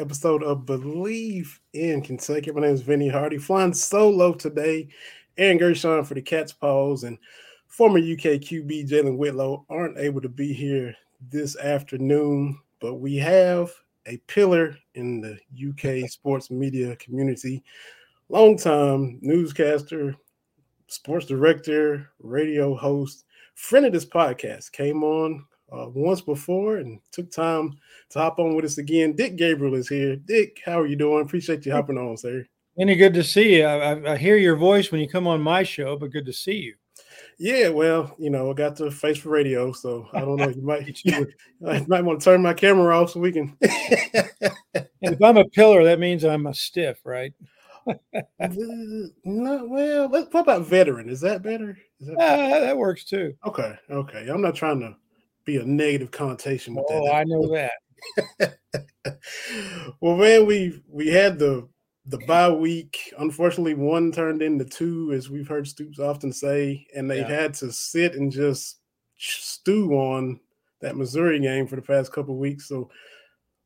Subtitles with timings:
[0.00, 2.50] Episode of Bleav in Kentucky.
[2.52, 4.88] My name is Vinny Hardy, flying solo today.
[5.36, 7.18] Aaron Gershon for the Cats Paws and
[7.68, 10.96] former UK QB Jalen Whitlow aren't able to be here
[11.28, 13.70] this afternoon, but we have
[14.06, 17.62] a pillar in the UK sports media community,
[18.30, 20.16] longtime newscaster,
[20.86, 27.30] sports director, radio host, friend of this podcast, came on uh, once before and took
[27.30, 27.76] time
[28.10, 29.14] to hop on with us again.
[29.14, 30.16] Dick Gabriel is here.
[30.16, 31.22] Dick, how are you doing?
[31.24, 32.44] Appreciate you hopping on, sir.
[32.78, 33.64] Any good to see you.
[33.64, 36.32] I, I- I hear your voice when you come on my show, but good to
[36.32, 36.74] see you.
[37.38, 40.48] Yeah, well, you know, I got the face for radio, so I don't know.
[40.48, 41.00] You might,
[41.66, 43.56] I might want to turn my camera off so we can.
[45.02, 47.32] And if I'm a pillar, that means I'm a stiff, right?
[48.38, 51.08] no, well, what about veteran?
[51.08, 51.78] Is that better?
[52.00, 53.34] Is that Ah, that works too.
[53.46, 53.74] okay?
[53.90, 54.94] Okay, I'm not trying to
[55.46, 57.14] be a negative connotation with Oh, that.
[57.14, 57.72] I know that.
[60.00, 61.68] well, man, we we had the
[62.06, 63.12] the bye week.
[63.18, 67.40] Unfortunately, one turned into two, as we've heard Stoops often say, and they've Yeah.
[67.40, 68.80] had to sit and just
[69.16, 70.40] stew on
[70.80, 72.66] that Missouri game for the past couple of weeks.
[72.68, 72.90] So,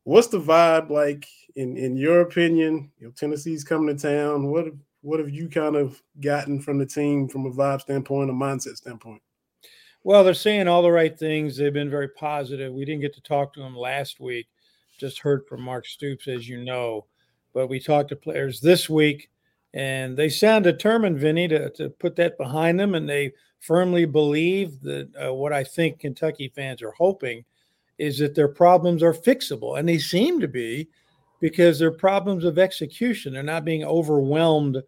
[0.03, 2.91] what's the vibe like in in your opinion?
[2.99, 4.47] You know, Tennessee's coming to town.
[4.51, 4.67] What
[5.01, 8.75] what have you kind of gotten from the team from a vibe standpoint, a mindset
[8.77, 9.21] standpoint?
[10.05, 11.57] Well, they're saying all the right things.
[11.57, 12.71] They've been very positive.
[12.71, 14.45] We didn't get to talk to them last week.
[14.99, 17.07] Just heard from Mark Stoops, as you know,
[17.55, 19.31] but we talked to players this week,
[19.73, 22.93] and they sound determined, Vinny, to, to put that behind them.
[22.93, 27.43] And they firmly believe that uh, what I think Kentucky fans are hoping
[27.97, 30.87] is that their problems are fixable, and they seem to be
[31.41, 33.33] because they're problems of execution.
[33.33, 34.83] They're not being overwhelmed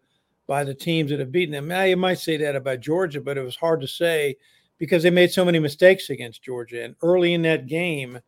[0.46, 1.68] by the teams that have beaten them.
[1.68, 4.38] Now, you might say that about Georgia, but it was hard to say
[4.78, 6.84] because they made so many mistakes against Georgia.
[6.84, 8.20] And early in that game,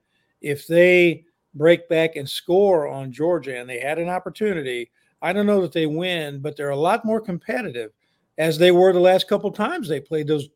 [0.41, 5.45] if they break back and score on Georgia, and they had an opportunity, I don't
[5.45, 7.91] know that they win, but they're a lot more competitive
[8.37, 10.49] as they were the last couple times they played those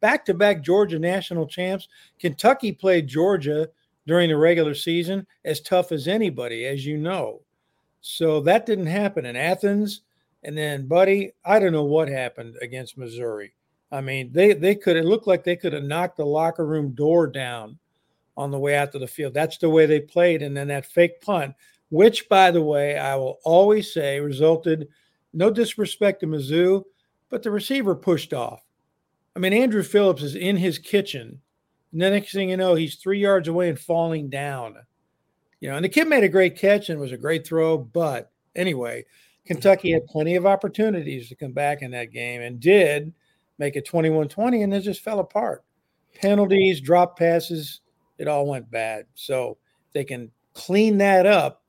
[0.00, 1.88] back to back Georgia national champs.
[2.18, 3.68] Kentucky played Georgia
[4.06, 7.40] during the regular season as tough as anybody, as you know.
[8.00, 10.02] So that didn't happen in Athens.
[10.42, 13.54] And then, buddy, I don't know what happened against Missouri.
[13.92, 16.92] I mean, they they could it looked like they could have knocked the locker room
[16.92, 17.78] door down
[18.36, 19.34] on the way out to the field.
[19.34, 20.42] That's the way they played.
[20.42, 21.54] And then that fake punt,
[21.90, 24.88] which by the way, I will always say resulted
[25.34, 26.84] no disrespect to Mizzou,
[27.28, 28.62] but the receiver pushed off.
[29.36, 31.40] I mean, Andru Phillips is in his kitchen.
[31.92, 34.76] And the next thing you know, he's three yards away and falling down.
[35.60, 37.78] You know, and the kid made a great catch and was a great throw.
[37.78, 39.04] But anyway,
[39.46, 43.12] Kentucky had plenty of opportunities to come back in that game and did
[43.58, 45.64] make it 21 20, and it just fell apart.
[46.14, 47.80] Penalties, drop passes,
[48.18, 49.06] it all went bad.
[49.14, 51.62] So if they can clean that up,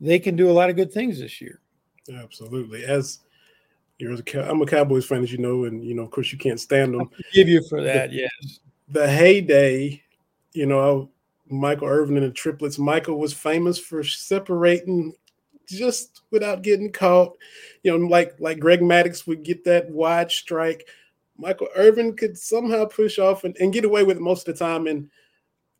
[0.00, 1.60] they can do a lot of good things this year.
[2.12, 2.84] Absolutely.
[2.84, 3.20] As
[3.98, 6.32] you're a, Cow- I'm a Cowboys fan, as you know, and you know, of course,
[6.32, 7.10] you can't stand them.
[7.32, 8.60] Give you for that, yes.
[8.88, 10.02] the heyday,
[10.52, 11.10] you know,
[11.50, 12.78] Michael Irvin and the triplets.
[12.78, 15.14] Michael was famous for separating
[15.66, 17.36] just without getting caught.
[17.82, 20.88] You know, like like Greg Maddux would get that wide strike.
[21.38, 24.64] Michael Irvin could somehow push off and, and get away with it most of the
[24.64, 24.86] time.
[24.86, 25.08] And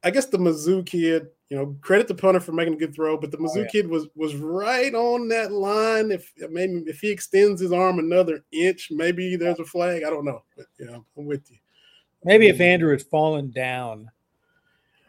[0.05, 3.17] I guess the Mizzou kid, you know, credit the punter for making a good throw,
[3.17, 3.71] but the oh, Mizzou yeah.
[3.71, 6.11] kid was was right on that line.
[6.11, 10.05] If maybe if he extends his arm another inch, maybe there's a flag.
[10.05, 10.43] I don't know.
[10.57, 11.59] But yeah, I'm with you.
[12.25, 12.81] Maybe if mm.
[12.81, 14.11] Andru had fallen down,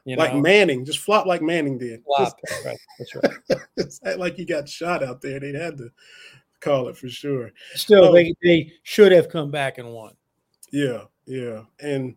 [0.05, 0.23] you know.
[0.23, 2.03] like know, Manning, just flop like Manning did.
[2.03, 2.39] flop.
[2.65, 3.59] Right, that's right.
[3.77, 5.39] It's like he got shot out there.
[5.39, 5.89] They'd had to
[6.59, 7.51] call it for sure.
[7.75, 8.13] Still, Oh.
[8.13, 10.13] they, they should have come back and won.
[10.71, 11.63] Yeah, yeah.
[11.79, 12.15] And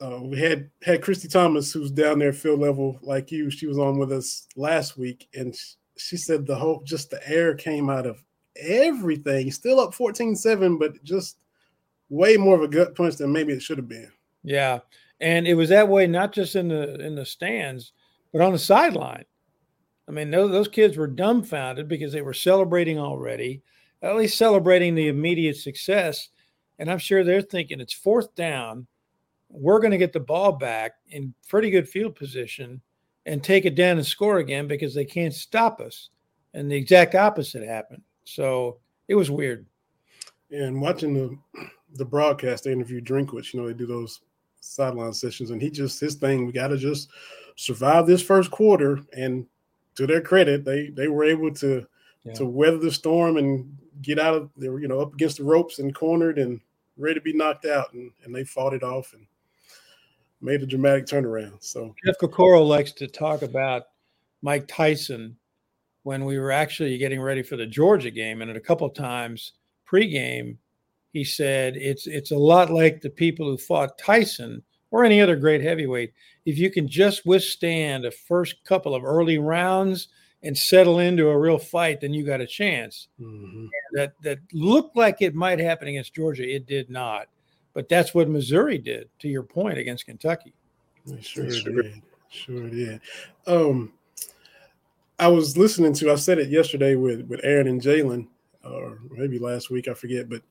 [0.00, 3.50] uh, we had had Christy Thomas, who's down there field level like you.
[3.50, 7.26] She was on with us last week, and sh- she said the whole just the
[7.28, 8.22] air came out of
[8.56, 9.50] everything.
[9.50, 11.38] Still up 14-7, but just
[12.08, 14.10] way more of a gut punch than maybe it should have been.
[14.42, 14.80] Yeah,
[15.20, 17.92] and it was that way not just in the in the stands,
[18.32, 19.24] but on the sideline.
[20.06, 23.62] I mean, those, those kids were dumbfounded because they were celebrating already,
[24.02, 26.28] at least celebrating the immediate success.
[26.78, 28.86] And I'm sure they're thinking it's fourth down.
[29.48, 32.80] We're going to get the ball back in pretty good field position
[33.26, 36.10] and take it down and score again because they can't stop us.
[36.52, 38.02] And the exact opposite happened.
[38.24, 38.78] So
[39.08, 39.66] it was weird.
[40.50, 41.36] And watching the
[41.94, 43.52] the broadcast, they interviewed Drinkwitz.
[43.52, 44.20] You know, they do those
[44.60, 46.46] sideline sessions, and he just his thing.
[46.46, 47.08] We got to just
[47.56, 49.00] survive this first quarter.
[49.16, 49.46] And
[49.96, 51.86] to their credit, they they were able to
[52.24, 52.32] yeah.
[52.34, 55.44] to weather the storm and get out of they were you know up against the
[55.44, 56.60] ropes and cornered and
[56.96, 59.26] ready to be knocked out, and and they fought it off and
[60.40, 61.62] made a dramatic turnaround.
[61.62, 63.84] So Jeff Piecoro likes to talk about
[64.42, 65.36] Mike Tyson
[66.02, 69.52] when we were actually getting ready for the Georgia game, and a couple times
[69.90, 70.56] pregame
[71.14, 74.60] he said it's it's a lot like the people who fought Tyson
[74.90, 76.12] or any other great heavyweight.
[76.44, 80.08] If you can just withstand a first couple of early rounds
[80.44, 83.08] and settle into a real fight, then you got a chance.
[83.20, 83.66] Mm-hmm.
[83.94, 86.48] That that looked like it might happen against Georgia.
[86.48, 87.28] It did not,
[87.72, 89.08] but that's what Missouri did.
[89.20, 90.52] To your point against Kentucky,
[91.20, 92.02] sure, sure did.
[92.28, 93.00] Sure did.
[93.46, 93.92] Um,
[95.18, 96.12] I was listening to.
[96.12, 98.28] I said it yesterday with with Aaron and Jalen,
[98.64, 99.88] or maybe last week.
[99.88, 100.42] I forget, but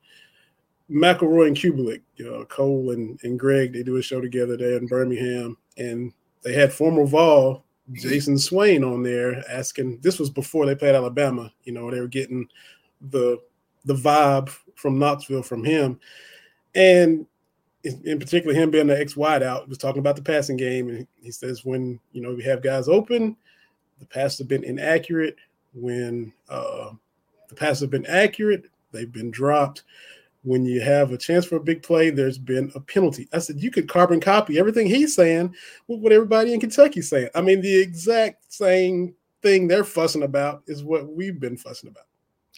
[0.90, 4.78] McElroy and Cubelic, you know, Cole and, and Greg, they do a show together there
[4.78, 6.14] in Birmingham, and
[6.44, 7.64] they had former Vol
[7.94, 10.00] Jayson Swain on there asking.
[10.02, 11.52] This was before they played Alabama.
[11.64, 12.48] You know, they were getting
[13.02, 13.40] the
[13.86, 16.00] the vibe from Knoxville from him,
[16.76, 17.26] and
[17.84, 21.32] in particular, him being the ex wideout was talking about the passing game, and he
[21.32, 23.36] says when you know we have guys open,
[24.00, 25.36] the passes have been inaccurate.
[25.74, 26.92] When uh,
[27.50, 29.84] the passes have been accurate, they've been dropped
[30.44, 33.28] when you have a chance for a big play, there's been a penalty.
[33.34, 35.56] I said you could carbon copy everything he's saying
[35.88, 37.30] with what everybody in Kentucky's saying.
[37.34, 42.06] I mean, the exact same thing they're fussing about is what we've been fussing about.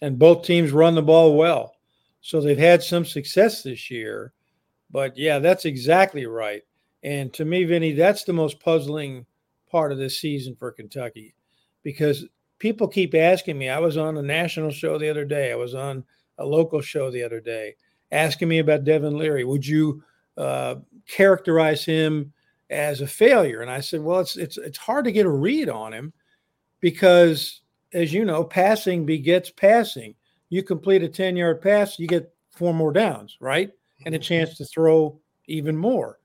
[0.01, 1.75] And both teams run the ball well.
[2.21, 4.33] So they've had some success this year.
[4.89, 6.63] But yeah, that's exactly right.
[7.03, 9.25] And to me, Vinny, that's the most puzzling
[9.69, 11.35] part of this season for Kentucky
[11.83, 12.25] because
[12.57, 13.69] people keep asking me.
[13.69, 15.51] I was on a national show the other day.
[15.51, 16.03] I was on
[16.37, 17.75] a local show the other day,
[18.11, 19.43] asking me about Devin Leary.
[19.43, 20.03] Would you
[20.37, 20.75] uh,
[21.07, 22.33] characterize him
[22.69, 23.61] as a failure?
[23.61, 26.13] And I said, well, it's it's it's hard to get a read on him
[26.79, 27.61] because,
[27.93, 30.15] as you know, passing begets passing.
[30.49, 33.71] You complete a ten yard pass, you get four more downs, right,
[34.05, 36.19] and a chance to throw even more.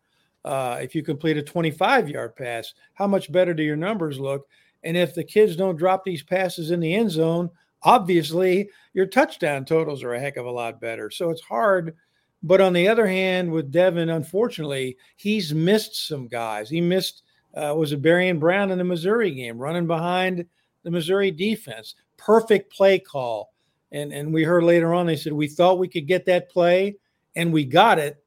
[0.45, 4.49] Uh, if you complete a 25 yard pass, how much better do your numbers look?
[4.83, 7.51] And if the kids don't drop these passes in the end zone,
[7.83, 11.11] obviously your touchdown totals are a heck of a lot better.
[11.11, 11.97] So it's hard.
[12.43, 16.71] But on the other hand, with Devin, unfortunately, he's missed some guys.
[16.71, 17.23] He missed
[17.55, 20.47] uh, was it and Brown in the Missouri game, running behind
[20.83, 21.97] the Missouri defense.
[22.17, 23.53] Perfect play call.
[23.93, 26.97] And and we heard later on they said we thought we could get that play
[27.35, 28.23] and we got it,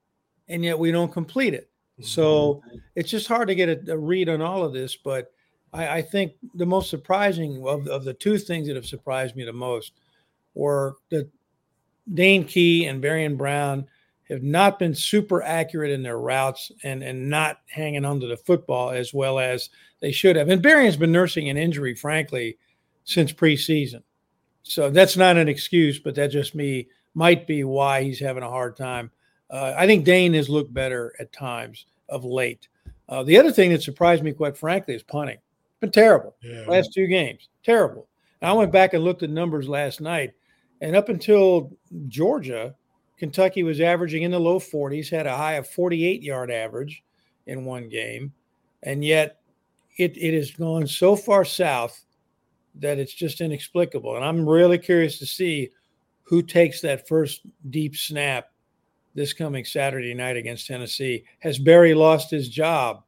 [0.50, 1.70] and yet we don't complete it.
[2.02, 2.78] So mm-hmm.
[2.96, 4.96] it's just hard to get a, a read on all of this.
[4.98, 5.32] But
[5.74, 9.44] I, I think the most surprising of, of the two things that have surprised me
[9.44, 9.94] the most
[10.54, 11.30] were that
[12.14, 13.88] Dane Key and Barion Brown
[14.30, 18.90] have not been super accurate in their routes and, and not hanging onto the football
[18.90, 20.50] as well as they should have.
[20.50, 22.58] And Barion's been nursing an injury, frankly,
[23.04, 24.04] since preseason.
[24.64, 28.50] So that's not an excuse, but that just me might be why he's having a
[28.50, 29.12] hard time.
[29.50, 32.70] Uh, I think Dane has looked better at times of late.
[33.10, 35.38] Uh, the other thing that surprised me, quite frankly, is punting
[35.84, 36.36] been terrible.
[36.42, 36.64] Yeah.
[36.68, 38.08] Last two games, terrible.
[38.42, 40.32] And I went back and looked at numbers last night,
[40.82, 41.72] and up until
[42.08, 42.76] Georgia,
[43.18, 47.04] Kentucky was averaging in the low 40s, had a high of 48 yard average
[47.48, 48.32] in one game,
[48.84, 49.40] and yet
[49.98, 52.06] it, it has gone so far south
[52.76, 54.16] that it's just inexplicable.
[54.16, 55.70] And I'm really curious to see
[56.24, 58.50] who takes that first deep snap
[59.16, 61.24] this coming Saturday night against Tennessee.
[61.40, 63.04] Has Berry lost his job?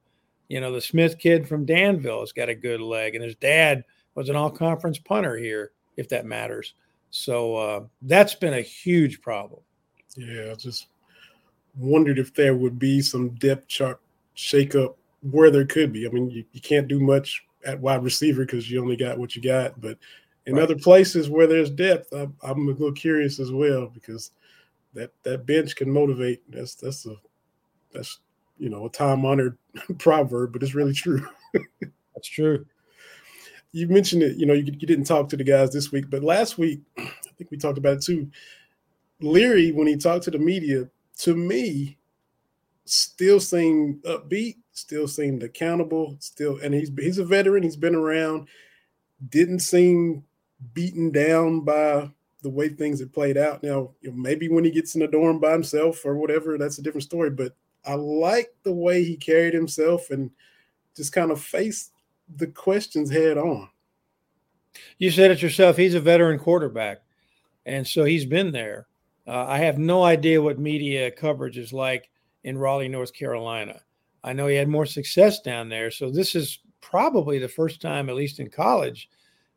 [0.47, 3.83] You know, the Smith kid from Danville has got a good leg, and his dad
[4.13, 6.73] was an all conference punter here, if that matters.
[7.09, 9.61] So uh, that's been a huge problem.
[10.15, 10.87] Yeah, I just
[11.77, 13.99] wondered if there would be some depth chart
[14.35, 16.05] shakeup where there could be.
[16.05, 19.35] I mean, you, you can't do much at wide receiver because you only got what
[19.35, 19.97] you got, but
[20.45, 20.63] in right.
[20.63, 24.31] other places where there's depth, I, I'm a little curious as well because
[24.93, 26.41] that that bench can motivate.
[26.49, 27.15] That's that's a
[27.91, 28.19] that's
[28.57, 29.57] you know a time honored
[29.97, 31.25] proverb, but it's really true.
[31.81, 32.65] That's true.
[33.71, 34.38] You mentioned it.
[34.38, 37.09] You know, you, you didn't talk to the guys this week, but last week I
[37.38, 38.29] think we talked about it too.
[39.21, 40.88] Leary, when he talked to the media,
[41.19, 41.97] to me,
[42.85, 47.63] still seemed upbeat, still seemed accountable, still, and he's he's a veteran.
[47.63, 48.47] He's been around.
[49.29, 50.24] Didn't seem
[50.74, 52.09] beaten down by
[52.41, 53.63] the way things had played out.
[53.63, 56.77] Now, you know, maybe when he gets in the dorm by himself or whatever, that's
[56.77, 57.29] a different story.
[57.29, 57.55] But
[57.86, 60.32] I like the way he carried himself and
[60.96, 61.92] just kind of faced
[62.36, 63.70] the questions head on.
[64.98, 65.77] You said it yourself.
[65.77, 67.00] He's a veteran quarterback,
[67.65, 68.88] and so he's been there.
[69.27, 72.10] Uh, I have no idea what media coverage is like
[72.44, 73.82] in Raleigh, North Carolina.
[74.24, 75.92] I know he had more success down there.
[75.92, 79.10] So this is probably the first time, at least in college,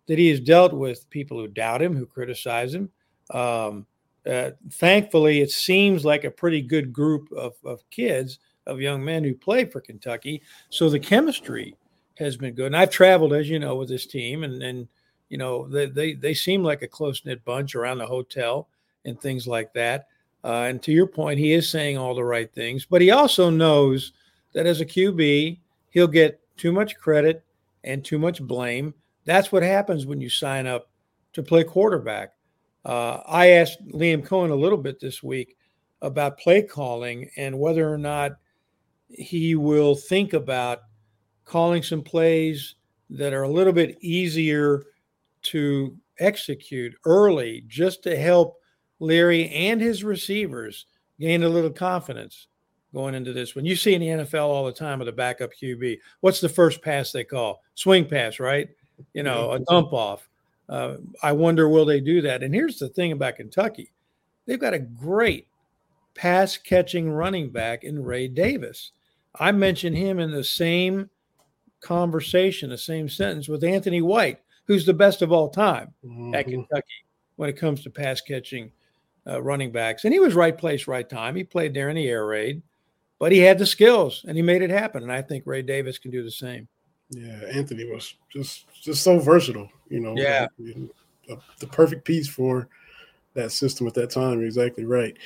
[0.07, 2.91] that he has dealt with people who doubt him, who criticize him.
[3.31, 3.87] Um,
[4.29, 9.25] uh, thankfully, it seems like a pretty good group of, of kids, of young men
[9.25, 10.43] who play for Kentucky.
[10.69, 11.75] So the chemistry
[12.19, 12.67] has been good.
[12.67, 14.89] And I've traveled, as you know, with this team, and and
[15.29, 18.69] you know they they, they seem like a close knit bunch around the hotel
[19.05, 20.09] and things like that.
[20.45, 23.51] Uh, and to your point, he is saying all the right things, but he also
[23.51, 24.13] knows
[24.53, 25.59] that as a QB,
[25.91, 27.45] he'll get too much credit
[27.85, 28.95] and too much blame.
[29.25, 30.91] That's what happens when you sign up
[31.33, 32.35] to play quarterback.
[32.85, 35.57] Uh, I asked Liam Coen a little bit this week
[36.03, 38.33] about play calling and whether or not
[39.09, 40.81] he will think about
[41.45, 42.77] calling some plays
[43.11, 44.85] that are a little bit easier
[45.43, 48.59] to execute early just to help
[49.01, 50.87] Leary and his receivers
[51.21, 52.49] gain a little confidence
[52.93, 53.65] going into this one.
[53.65, 55.99] You see in the NFL all the time with a backup QB.
[56.21, 57.63] What's the first pass they call?
[57.75, 58.69] Swing pass, right?
[59.15, 60.29] You know, a dump off.
[60.69, 62.43] Uh, I wonder will they do that?
[62.43, 63.93] And here's the thing about Kentucky:
[64.47, 65.47] they've got a great
[66.15, 68.93] pass catching running back in Ray Davis.
[69.39, 71.11] I mentioned him in the same
[71.81, 76.35] conversation, the same sentence with Anthony White, who's the best of all time mm-hmm.
[76.35, 77.05] at Kentucky
[77.37, 78.73] when it comes to pass catching
[79.27, 80.05] uh, running backs.
[80.05, 81.37] And he was right place, right time.
[81.37, 82.63] He played there in the air raid,
[83.19, 85.03] but he had the skills and he made it happen.
[85.03, 86.67] And I think Ray Davis can do the same.
[87.11, 89.71] Yeah, Anthony was just just so versatile.
[89.88, 90.47] You know, yeah,
[91.29, 92.69] like, the perfect piece for
[93.35, 94.38] that system at that time.
[94.38, 95.17] You're exactly right.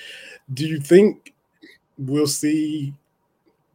[0.55, 1.35] Do you think
[1.99, 2.95] we'll see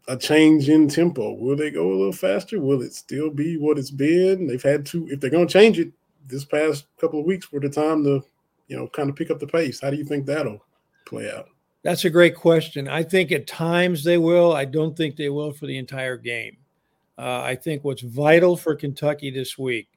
[0.08, 1.34] a change in tempo?
[1.34, 2.62] Will they go a little faster?
[2.62, 4.48] Will it still be what it's been?
[4.48, 5.92] They've had to, if they're going to change it,
[6.28, 8.24] this past couple of weeks were the time to
[8.68, 9.80] you know, kind of pick up the pace?
[9.82, 10.64] How do you think that'll
[11.06, 11.50] play out?
[11.84, 12.88] That's a great question.
[12.88, 14.54] I think at times they will.
[14.54, 16.58] I don't think they will for the entire game.
[17.18, 19.88] Uh, I think what's vital for Kentucky this week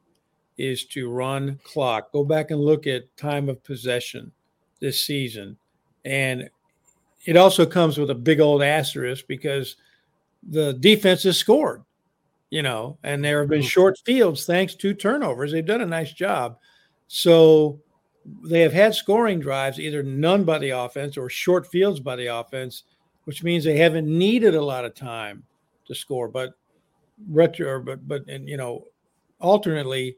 [0.56, 2.12] is to run clock.
[2.12, 4.32] Go back and look at time of possession
[4.80, 5.56] this season.
[6.04, 6.48] And
[7.26, 9.76] it also comes with a big old asterisk because
[10.48, 11.82] the defense has scored,
[12.50, 13.68] you know, and there have been mm-hmm.
[13.68, 15.52] short fields thanks to turnovers.
[15.52, 16.58] They've done a nice job.
[17.08, 17.80] So
[18.44, 22.26] they have had scoring drives, either none by the offense or short fields by the
[22.26, 22.84] offense,
[23.24, 25.44] which means they haven't needed a lot of time
[25.86, 26.28] to score.
[26.28, 26.54] But
[27.28, 28.86] retro, but but and you know,
[29.40, 30.16] alternately,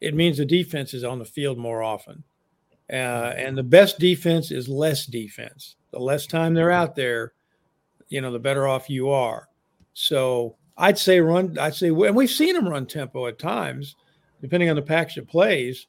[0.00, 2.22] it means the defense is on the field more often,
[2.90, 5.76] uh, and the best defense is less defense.
[5.90, 7.32] The less time they're out there,
[8.08, 9.48] you know, the better off you are.
[9.94, 11.58] So I'd say run.
[11.58, 13.96] I'd say, and we've seen them run tempo at times,
[14.40, 15.86] depending on the package of plays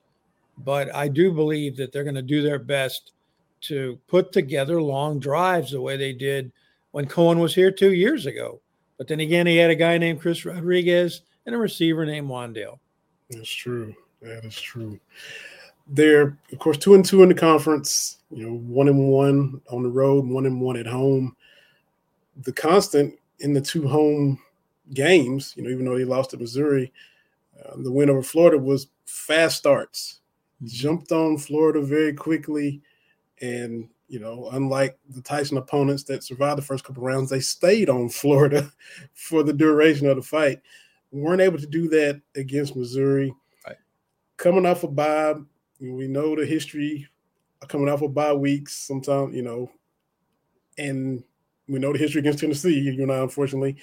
[0.57, 3.11] but I do believe that they're going to do their best
[3.61, 6.51] to put together long drives the way they did
[6.91, 8.61] when Coen was here two years ago.
[8.97, 12.79] But then again, he had a guy named Chris Rodriguez and a receiver named Wan'Dale.
[13.29, 13.93] That's true.
[14.21, 14.99] That is true.
[15.87, 18.19] They're of course two and two in the conference.
[18.31, 21.35] You know, one and one on the road, one and one at home.
[22.43, 24.39] The constant in the two home
[24.93, 26.91] games, you know, even though they lost to Missouri,
[27.63, 30.21] uh, the win over Florida was fast starts
[30.65, 32.81] jumped on Florida very quickly.
[33.41, 37.89] And, you know, unlike the Tyson opponents that survived the first couple rounds, they stayed
[37.89, 38.71] on Florida
[39.13, 40.61] for the duration of the fight.
[41.11, 43.33] We weren't able to do that against Missouri.
[43.65, 43.77] Right.
[44.37, 45.33] Coming off a of bye,
[45.79, 47.07] we know the history
[47.67, 49.71] coming off of bye weeks sometimes, you know,
[50.77, 51.23] and
[51.67, 53.77] we know the history against Tennessee, you know, unfortunately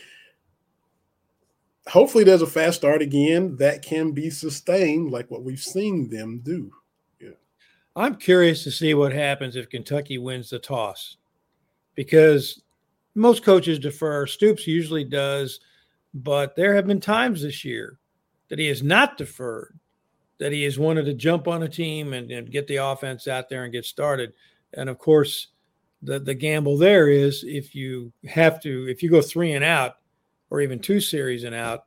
[1.88, 6.40] hopefully there's a fast start again that can be sustained like what we've seen them
[6.44, 6.70] do.
[7.96, 11.16] I'm curious to see what happens if Kentucky wins the toss
[11.94, 12.62] because
[13.14, 14.26] most coaches defer.
[14.26, 15.60] Stoops usually does,
[16.14, 17.98] but there have been times this year
[18.48, 19.78] that he has not deferred,
[20.38, 23.48] that he has wanted to jump on a team and, and get the offense out
[23.48, 24.32] there and get started.
[24.74, 25.48] And of course,
[26.02, 29.96] the, the gamble there is if you have to, if you go three and out,
[30.50, 31.84] or even two series and out.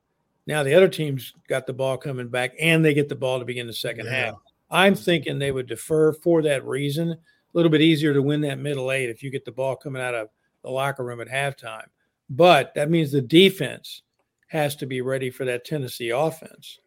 [0.47, 3.45] Now the other team's got the ball coming back and they get the ball to
[3.45, 4.25] begin the second yeah.
[4.25, 4.35] half.
[4.73, 7.11] I'm thinking they would defer for that reason.
[7.11, 7.17] A
[7.53, 10.15] little bit easier to win that middle eight if you get the ball coming out
[10.15, 10.29] of
[10.63, 11.85] the locker room at halftime.
[12.29, 14.01] But that means the defense
[14.47, 16.79] has to be ready for that Tennessee offense.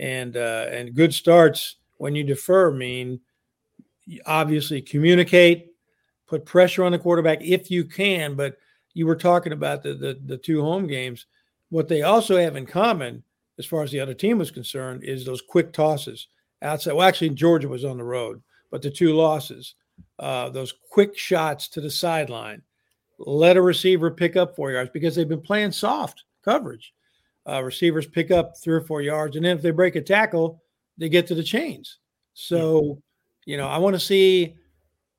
[0.00, 3.20] And uh, and good starts when you defer mean
[4.26, 5.72] obviously communicate,
[6.26, 8.34] put pressure on the quarterback if you can.
[8.34, 8.56] But
[8.94, 11.26] you were talking about the, the, the two home games.
[11.70, 13.22] What they also have in common,
[13.58, 16.26] as far as the other team was concerned, is those quick tosses
[16.62, 16.92] outside.
[16.92, 19.74] Well, actually, Georgia was on the road, but the two losses,
[20.18, 22.62] uh, those quick shots to the sideline,
[23.18, 26.92] let a receiver pick up four yards because they've been playing soft coverage.
[27.48, 30.62] Uh, receivers pick up three or four yards, and then if they break a tackle,
[30.98, 31.98] they get to the chains.
[32.34, 33.02] So,
[33.46, 34.54] you know, I want to see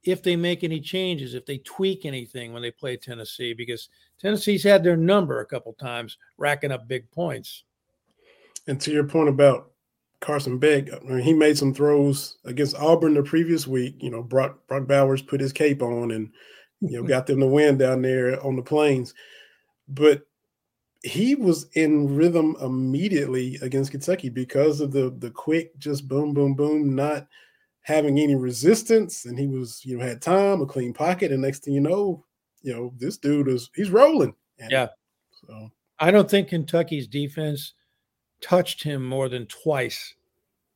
[0.04, 4.64] if they make any changes, if they tweak anything when they play Tennessee, because Tennessee's
[4.64, 7.64] had their number a couple times, racking up big points.
[8.68, 9.69] And to your point about
[10.22, 13.96] Carson Beck, I mean, he made some throws against Auburn the previous week.
[14.00, 16.32] You know, Brock, Brock Bowers put his cape on and
[16.82, 19.14] you know got them to win down there on the plains.
[19.88, 20.24] But
[21.04, 26.54] he was in rhythm immediately against Kentucky because of the the quick, just boom, boom,
[26.54, 27.28] boom, not
[27.82, 31.64] having any resistance, and he was, you know, had time, a clean pocket, and next
[31.64, 32.26] thing you know,
[32.62, 34.36] you know, this dude is he's rolling.
[34.60, 34.88] And yeah.
[35.48, 37.74] So I don't think Kentucky's defense
[38.42, 40.16] touched him more than twice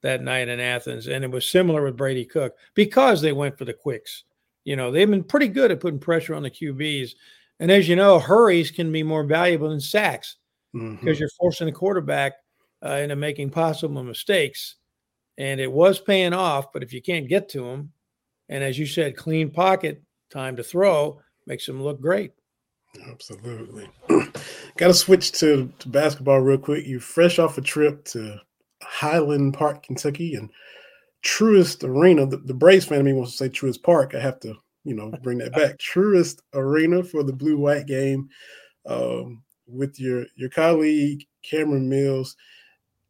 [0.02, 3.66] that night in Athens, and it was similar with Brady Cook because they went for
[3.66, 4.24] the quicks.
[4.66, 7.12] You know, they've been pretty good at putting pressure on the QBs.
[7.60, 10.38] And as you know, hurries can be more valuable than sacks
[10.76, 10.96] mm-hmm.
[10.96, 12.34] because you're forcing the quarterback
[12.86, 14.76] uh, into making possible mistakes
[15.38, 16.72] and it was paying off.
[16.72, 17.92] But if you can't get to him,
[18.50, 22.32] and as you said, clean pocket, time to throw makes him look great.
[23.10, 23.90] Absolutely.
[24.78, 26.86] Got to switch to, basketball real quick.
[26.86, 28.40] You fresh off a trip to
[28.82, 30.50] Highland Park, Kentucky, and
[31.24, 32.26] Truist Arena.
[32.26, 34.14] The, the Braves fan of me wants to say Truist Park.
[34.14, 35.78] I have to, you know, bring that back.
[35.78, 38.30] Truist Arena for the Blue White game
[38.86, 42.36] um, with your your colleague Cameron Mills.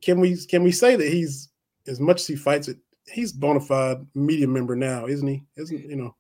[0.02, 1.50] Can we can we say that he's
[1.88, 2.78] as much as he fights it,
[3.08, 5.44] he's bona fide media member now, isn't he?
[5.58, 6.16] Isn't you know?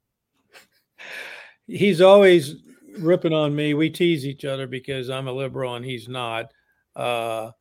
[1.67, 2.55] He's always
[2.99, 3.73] ripping on me.
[3.73, 6.53] We tease each other because I'm a liberal and he's not.
[6.95, 7.51] Uh,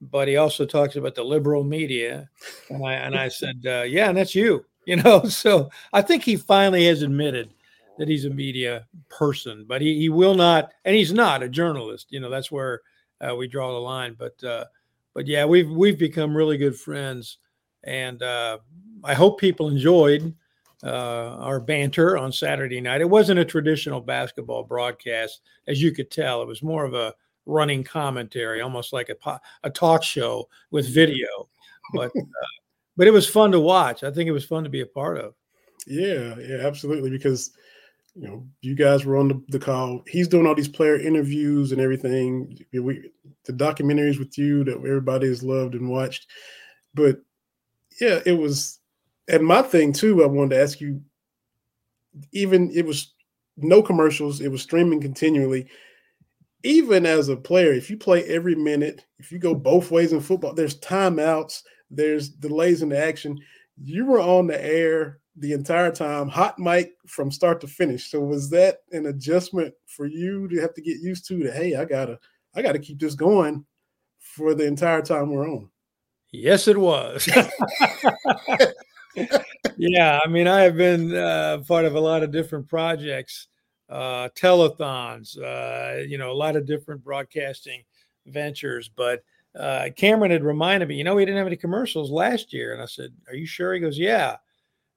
[0.00, 2.28] but he also talks about the liberal media,
[2.68, 4.64] and I and I said, uh, yeah, and that's you.
[4.84, 7.54] You know, so I think he finally has admitted
[7.98, 12.08] that he's a media person, but he, he will not, and he's not a journalist.
[12.10, 12.80] You know, that's where
[13.20, 14.16] uh, we draw the line.
[14.18, 14.64] But uh,
[15.14, 17.38] but yeah, we've we've become really good friends,
[17.84, 18.58] and uh,
[19.04, 20.34] I hope people enjoyed
[20.82, 23.00] uh, our banter on Saturday night.
[23.00, 26.42] It wasn't a traditional basketball broadcast, as you could tell.
[26.42, 27.14] It was more of a
[27.46, 31.48] running commentary, almost like a a talk show with video.
[31.94, 32.22] But uh,
[32.96, 34.04] but it was fun to watch.
[34.04, 35.34] I think it was fun to be a part of.
[35.86, 37.10] Yeah, yeah, absolutely.
[37.10, 37.50] Because
[38.14, 40.02] you know, you guys were on the, the call.
[40.06, 42.58] He's doing all these player interviews and everything.
[42.72, 43.10] We,
[43.44, 46.26] the documentaries with you that everybody has loved and watched.
[46.94, 47.20] But
[48.00, 48.78] yeah, it was.
[49.28, 51.00] And my thing too, I wanted to ask you.
[52.32, 53.14] Even it was
[53.56, 54.40] no commercials.
[54.40, 55.66] It was streaming continually.
[56.62, 60.20] Even as a player, if you play every minute, if you go both ways in
[60.20, 63.38] football, there's timeouts, there's delays in the action.
[63.82, 68.10] You were on the air the entire time, hot mic from start to finish.
[68.10, 71.44] So was that an adjustment for you to have to get used to?
[71.44, 72.18] That hey, I gotta,
[72.54, 73.64] I gotta keep this going
[74.18, 75.68] for the entire time we're on.
[76.30, 77.28] Yes, it was.
[79.76, 83.48] yeah, I mean, I have been uh, part of a lot of different projects,
[83.88, 87.82] uh, telethons, uh, you know, a lot of different broadcasting
[88.26, 88.88] ventures.
[88.88, 89.22] But
[89.58, 92.82] uh, Cameron had reminded me, you know, we didn't have any commercials last year, and
[92.82, 94.36] I said, "Are you sure?" He goes, "Yeah."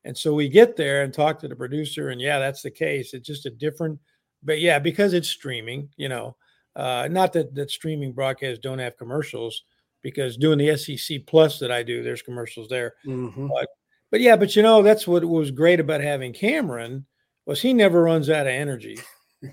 [0.06, 3.14] And so we get there and talk to the producer, and yeah, that's the case.
[3.14, 4.00] It's just a different,
[4.44, 6.38] but yeah, because it's streaming, you know,
[6.76, 9.64] uh, not that that streaming broadcasts don't have commercials,
[10.06, 12.94] because doing the SEC Plus that I do, there's commercials there.
[13.08, 13.48] Mm-hmm.
[13.48, 13.68] But
[14.12, 17.06] but yeah, but you know, that's what was great about having Cameron
[17.46, 18.98] was he never runs out of energy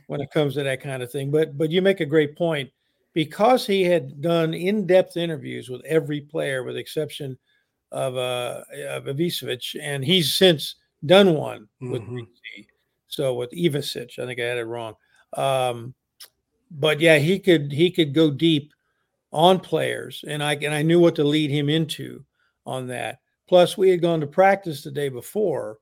[0.06, 1.30] when it comes to that kind of thing.
[1.30, 2.70] But but you make a great point
[3.14, 7.38] because he had done in-depth interviews with every player, with exception
[7.90, 12.20] of uh of Ivicevic, and he's since done one with mm-hmm.
[13.08, 14.94] so with Ivisic, I think I had it wrong.
[15.36, 15.94] Um,
[16.70, 18.72] but yeah, he could he could go deep
[19.32, 22.24] on players, and I and I knew what to lead him into
[22.64, 23.18] on that.
[23.48, 25.78] Plus, we had gone to practice the day before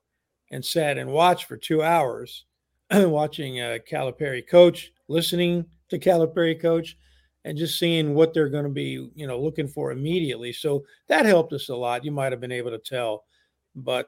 [0.51, 2.45] and sat and watched for two hours,
[2.91, 6.97] watching uh, Calipari coach, listening to Calipari coach,
[7.45, 10.53] and just seeing what they're going to be, you know, looking for immediately.
[10.53, 12.05] So that helped us a lot.
[12.05, 13.25] You might have been able to tell,
[13.75, 14.07] but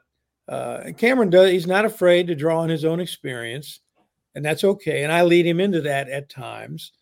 [0.49, 1.51] uh, Cameron does.
[1.51, 3.81] He's not afraid to draw on his own experience,
[4.35, 5.03] and that's okay.
[5.05, 6.93] And I lead him into that at times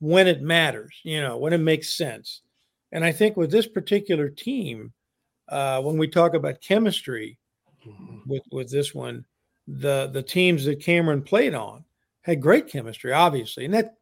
[0.00, 2.42] when it matters, you know, when it makes sense.
[2.92, 4.92] And I think with this particular team,
[5.50, 7.38] uh, when we talk about chemistry
[7.86, 8.18] mm-hmm.
[8.26, 9.24] with with this one,
[9.66, 11.84] the the teams that Cameron played on
[12.22, 13.96] had great chemistry, obviously, and that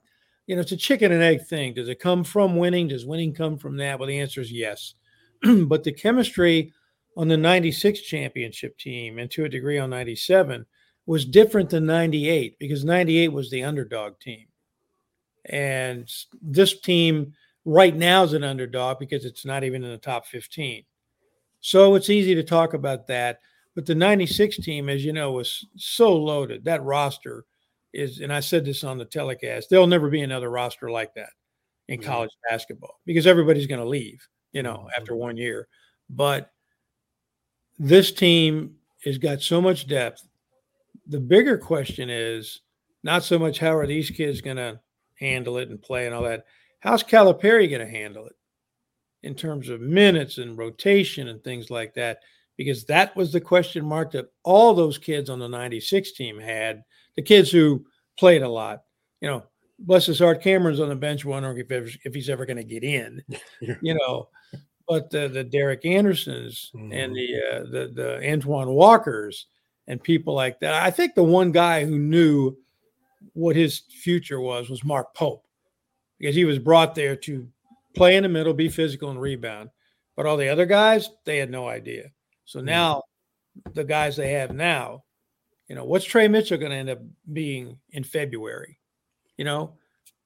[0.47, 1.75] you know it's a chicken and egg thing.
[1.75, 2.89] Does it come from winning?
[2.89, 3.99] Does winning come from that?
[3.99, 4.95] Well, the answer is yes.
[5.43, 6.73] but the chemistry
[7.17, 10.65] on the 96 championship team and to a degree on 97
[11.07, 14.47] was different than 98 because 98 was the underdog team.
[15.47, 16.09] And
[16.43, 17.33] this team
[17.65, 20.85] right now is an underdog because it's not even in the top 15.
[21.61, 23.41] So it's easy to talk about that.
[23.75, 26.65] But the 96 team, as you know, was so loaded.
[26.65, 27.45] That roster
[27.93, 31.31] is, and I said this on the telecast, there'll never be another roster like that
[31.89, 32.09] in mm-hmm.
[32.09, 35.01] college basketball because everybody's going to leave, you know, mm-hmm.
[35.01, 35.69] after one year.
[36.11, 36.51] But
[37.79, 40.27] this team has got so much depth.
[41.07, 42.61] The bigger question is
[43.03, 44.81] not so much how are these kids going to
[45.15, 46.45] handle it and play and all that.
[46.81, 48.35] How's Calipari going to handle it
[49.23, 52.19] in terms of minutes and rotation and things like that?
[52.57, 56.83] Because that was the question mark that all those kids on the 96 team had,
[57.17, 57.85] the kids who
[58.19, 58.83] played a lot.
[59.21, 59.45] You know,
[59.79, 62.85] bless his heart, Cameron's on the bench wondering if, if he's ever going to get
[62.85, 63.23] in,
[63.61, 64.29] you know.
[64.89, 66.93] But the, the Derek Andersons mm-hmm.
[66.93, 69.47] and the, uh, the the Antoine Walkers
[69.87, 70.83] and people like that.
[70.83, 72.57] I think the one guy who knew
[73.33, 75.45] what his future was was Mark Pope
[76.19, 77.49] because he was brought there to
[77.99, 79.71] play in the middle, be physical, and rebound.
[80.17, 82.11] But all the other guys, they had no idea.
[82.45, 83.03] So now,
[83.75, 85.05] the guys they have now,
[85.69, 87.01] you know, what's Tre Mitchell going to end up
[87.33, 88.79] being in February?
[89.37, 89.75] You know,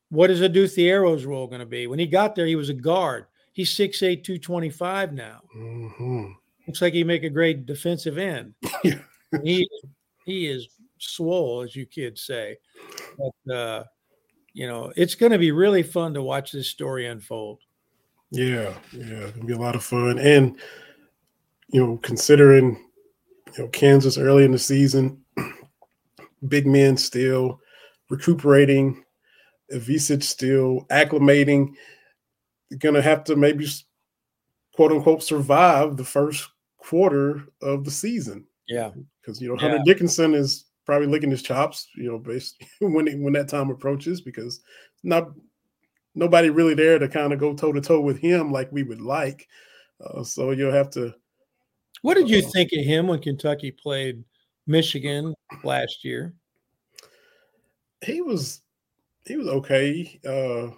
[0.09, 1.87] what is Adou Thiero's role going to be?
[1.87, 3.27] When he got there, he was a guard.
[3.53, 5.41] He's 6'8, 225 now.
[5.55, 6.33] Mm-hmm.
[6.67, 8.55] Looks like he make a great defensive end.
[9.43, 9.69] he
[10.25, 12.57] he is swole, as you kids say.
[13.19, 13.85] But uh,
[14.55, 17.61] you know, it's going to be really fun to watch this story unfold.
[18.31, 20.57] Yeah, yeah, it'll be a lot of fun, and
[21.69, 22.83] you know, considering
[23.57, 25.23] you know Kansas early in the season,
[26.49, 27.61] big men still
[28.09, 29.05] recuperating,
[29.73, 31.75] Ivisic still acclimating,
[32.79, 33.67] going to have to maybe
[34.75, 38.47] quote unquote survive the first quarter of the season.
[38.67, 39.83] Yeah, because you know Hunter yeah.
[39.85, 44.61] Dickinson is probably licking his chops, you know, based when when that time approaches, because
[45.03, 45.33] not
[46.14, 49.01] nobody really there to kind of go toe to toe with him like we would
[49.01, 49.49] like.
[50.05, 51.14] Uh, so you'll have to.
[52.03, 54.25] What did you uh, think of him when Kentucky played
[54.66, 56.35] Michigan last year?
[58.05, 58.62] He was
[59.27, 60.21] he was okay.
[60.27, 60.75] Uh,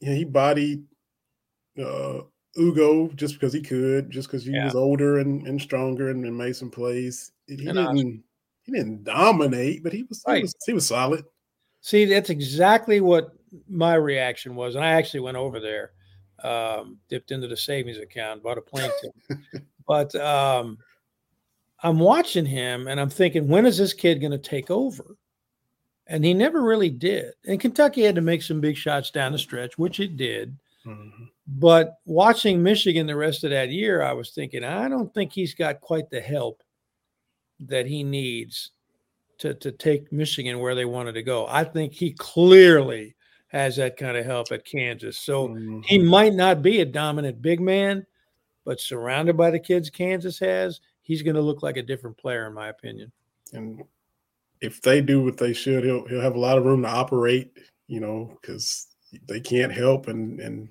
[0.00, 0.84] yeah, he bodied
[1.78, 2.20] uh,
[2.58, 4.64] Ugo just because he could, just because he yeah.
[4.64, 7.32] was older and, and stronger and, and made some plays.
[7.46, 8.24] He and didn't
[8.66, 10.38] he didn't dominate, but he was right.
[10.38, 11.24] he was he was solid.
[11.80, 13.30] See, that's exactly what
[13.68, 15.92] my reaction was, and I actually went over there,
[16.42, 19.64] um, dipped into the savings account, bought a plane ticket.
[19.86, 20.78] but um,
[21.82, 25.16] I'm watching him, and I'm thinking, when is this kid going to take over?
[26.08, 27.32] And he never really did.
[27.46, 30.56] And Kentucky had to make some big shots down the stretch, which it did.
[30.84, 31.24] Mm-hmm.
[31.48, 35.54] But watching Michigan the rest of that year, I was thinking, I don't think he's
[35.54, 36.62] got quite the help
[37.60, 38.70] that he needs
[39.38, 41.46] to to take Michigan where they wanted to go.
[41.48, 43.14] I think he clearly
[43.48, 45.18] has that kind of help at Kansas.
[45.18, 45.80] So mm-hmm.
[45.82, 48.04] he might not be a dominant big man,
[48.64, 52.46] but surrounded by the kids Kansas has, he's going to look like a different player
[52.46, 53.12] in my opinion.
[53.52, 53.82] And
[54.60, 57.52] if they do what they should, he'll he'll have a lot of room to operate,
[57.86, 58.88] you know, cuz
[59.28, 60.68] they can't help and and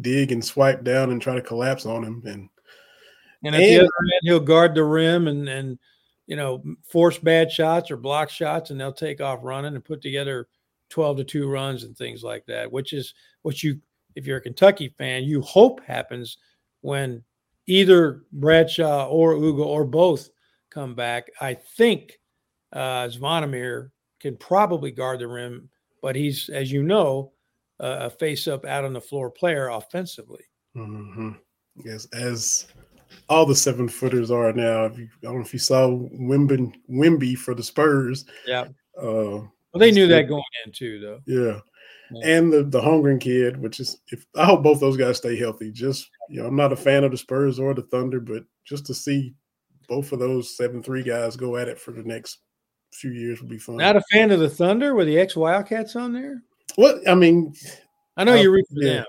[0.00, 2.48] dig and swipe down and try to collapse on him and
[3.44, 5.78] and at and, the other end, he'll guard the rim and and
[6.28, 10.02] you know, force bad shots or block shots, and they'll take off running and put
[10.02, 10.46] together
[10.90, 13.80] 12 to 2 runs and things like that, which is what you,
[14.14, 16.36] if you're a Kentucky fan, you hope happens
[16.82, 17.24] when
[17.66, 20.28] either Bradshaw or Ugo or both
[20.70, 21.28] come back.
[21.40, 22.20] I think
[22.74, 25.70] uh, Zvonimir can probably guard the rim,
[26.02, 27.32] but he's, as you know,
[27.80, 30.44] uh, a face up out on the floor player offensively.
[30.76, 31.30] Mm-hmm.
[31.84, 32.66] Yes, as
[33.28, 34.86] all the seven footers are now.
[34.86, 38.24] If you, I don't know if you saw Wemby, Wemby for the Spurs.
[38.46, 38.68] Yeah.
[38.96, 41.20] Uh, well, they knew that going in too, though.
[41.26, 41.60] Yeah.
[42.10, 42.36] yeah.
[42.36, 45.70] And the the Holmgren kid, which is if I hope both those guys stay healthy.
[45.70, 48.86] Just you know, I'm not a fan of the Spurs or the Thunder, but just
[48.86, 49.34] to see
[49.88, 52.38] both of those seven three guys go at it for the next
[52.92, 53.76] few years would be fun.
[53.76, 56.42] Not a fan of the Thunder with the ex Wildcats on there.
[56.76, 57.54] What I mean,
[58.16, 58.92] I know uh, you're for yeah.
[58.94, 59.04] them.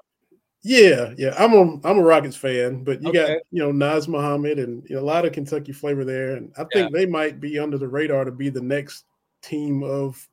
[0.62, 1.34] Yeah, yeah.
[1.38, 3.28] I'm a I'm a Rockets fan, but you okay.
[3.28, 6.52] got you know Nas Mohammed and you know, a lot of Kentucky flavor there, and
[6.58, 7.00] I think yeah.
[7.00, 9.06] they might be under the radar to be the next
[9.42, 10.28] team of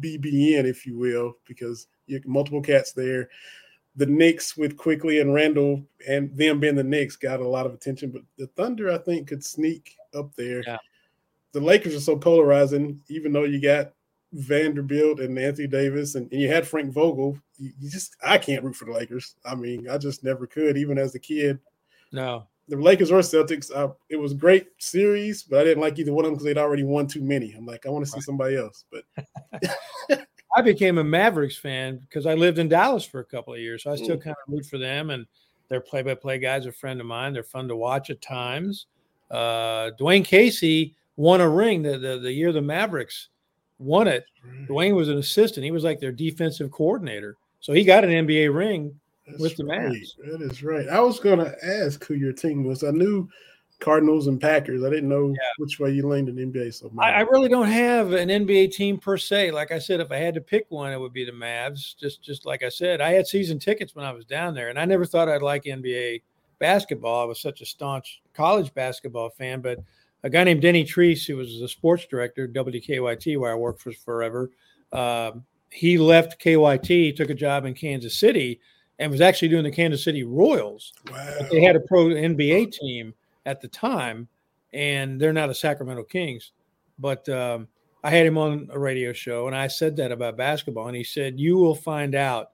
[0.00, 3.30] BBN, if you will, because you multiple cats there.
[3.96, 7.74] The Knicks with Quickley and Randle and them being the Knicks got a lot of
[7.74, 10.62] attention, but the Thunder, I think, could sneak up there.
[10.66, 10.78] Yeah.
[11.52, 13.92] The Lakers are so polarizing, even though you got
[14.32, 17.38] Vanderbilt and Anthony Davis and, and you had Frank Vogel.
[17.58, 19.34] You, you just I can't root for the Lakers.
[19.44, 21.58] I mean, I just never could, even as a kid.
[22.12, 25.98] No, the Lakers or Celtics, I, it was a great series, but I didn't like
[25.98, 27.52] either one of them because they'd already won too many.
[27.52, 28.84] I'm like, I want to see somebody else.
[28.90, 29.04] But
[30.56, 33.82] I became a Mavericks fan because I lived in Dallas for a couple of years.
[33.82, 34.24] So I still Mm.
[34.24, 35.10] kind of root for them.
[35.10, 35.26] And
[35.68, 37.32] their play by play guys are a friend of mine.
[37.32, 38.86] They're fun to watch at times.
[39.30, 43.28] Uh, Dwane Casey won a ring the, the, the year the Mavericks
[43.82, 44.24] won it.
[44.46, 44.72] Mm-hmm.
[44.72, 47.36] Dwane was an assistant, he was like their defensive coordinator.
[47.60, 48.98] So he got an NBA ring.
[49.26, 49.80] That's with the right.
[49.80, 50.16] Mavs.
[50.24, 50.88] That is right.
[50.88, 52.82] I was going to ask who your team was.
[52.82, 53.28] I knew
[53.82, 54.84] Cardinals and Packers.
[54.84, 57.04] I didn't know which way you leaned in the NBA so much.
[57.04, 59.50] I, I really don't have an NBA team per se.
[59.50, 61.96] Like I said, if I had to pick one, it would be the Mavs.
[61.96, 64.78] Just just like I said, I had season tickets when I was down there, and
[64.78, 66.22] I never thought I'd like NBA
[66.58, 67.22] basketball.
[67.22, 69.78] I was such a staunch college basketball fan, but
[70.22, 73.82] a guy named Denny Trease, who was the sports director at WKYT, where I worked
[73.82, 74.50] for forever,
[74.92, 78.60] um, he left KYT, took a job in Kansas City,
[78.98, 80.92] and was actually doing the Kansas City Royals.
[81.10, 81.34] wow.
[81.40, 83.14] But they had a pro NBA team
[83.46, 84.28] at the time,
[84.72, 86.52] and they're not the Sacramento Kings.
[86.98, 87.68] But um,
[88.04, 91.04] I had him on a radio show, and I said that about basketball, and he
[91.04, 92.50] said, "You will find out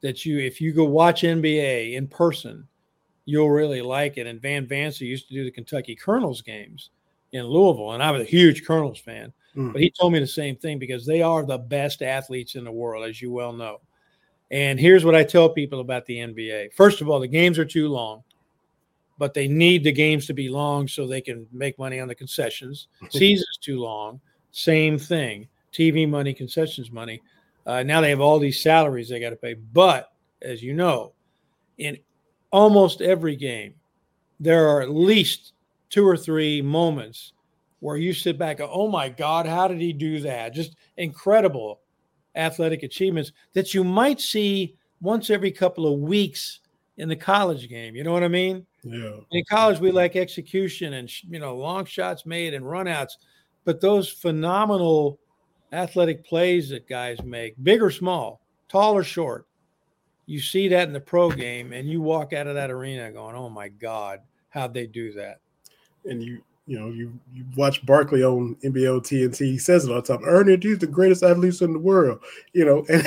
[0.00, 2.66] that you, if you go watch NBA in person,
[3.28, 6.90] you'll really like it." And Van Vance, who used to do the Kentucky Colonels games
[7.32, 9.72] in Louisville, and I was a huge Colonels fan, Mm.
[9.72, 12.72] but he told me the same thing because they are the best athletes in the
[12.72, 13.80] world, as you well know.
[14.50, 16.70] And here's what I tell people about the NBA.
[16.72, 18.22] First of all, the games are too long,
[19.18, 22.14] but they need the games to be long so they can make money on the
[22.14, 22.88] concessions.
[23.10, 24.20] Season's too long,
[24.52, 25.48] same thing.
[25.72, 27.20] TV money, concessions money.
[27.66, 29.52] Uh, now they have all these salaries they got to pay.
[29.54, 31.12] But as you know,
[31.76, 31.98] in
[32.50, 33.74] almost every game,
[34.40, 35.52] there are at least
[35.90, 37.32] two or three moments
[37.80, 40.54] where you sit back and, oh my God, how did he do that?
[40.54, 41.80] Just incredible
[42.34, 46.60] athletic achievements that you might see once every couple of weeks
[46.96, 47.94] in the college game.
[47.94, 48.66] You know what I mean?
[48.82, 49.16] Yeah.
[49.32, 53.12] In college, we like execution and you know long shots made and runouts,
[53.64, 55.18] but those phenomenal
[55.72, 59.46] athletic plays that guys make, big or small, tall or short,
[60.28, 63.34] you see that in the pro game, and you walk out of that arena going,
[63.34, 65.40] "Oh my God, how'd they do that?"
[66.04, 69.38] And you, you know, you you watch Barkley on NBO TNT.
[69.38, 70.22] He says it all the time.
[70.26, 72.20] Ernie, he's the greatest athlete in the world.
[72.52, 73.06] You know, and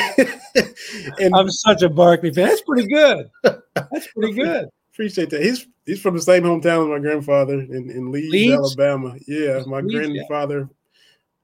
[1.19, 2.47] and I'm such a Barkley fan.
[2.47, 3.29] That's pretty good.
[3.43, 4.69] That's pretty good.
[4.91, 5.43] appreciate that.
[5.43, 8.53] He's he's from the same hometown as my grandfather in, in Leeds, Leeds?
[8.53, 9.15] Alabama.
[9.27, 10.23] Yeah, my Leeds, yeah.
[10.27, 10.69] grandfather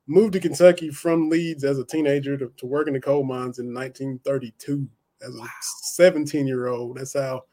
[0.08, 3.60] moved to Kentucky from Leeds as a teenager to, to work in the coal mines
[3.60, 4.88] in 1932
[5.28, 5.48] as a
[5.94, 6.98] 17 year old.
[6.98, 7.44] That's how,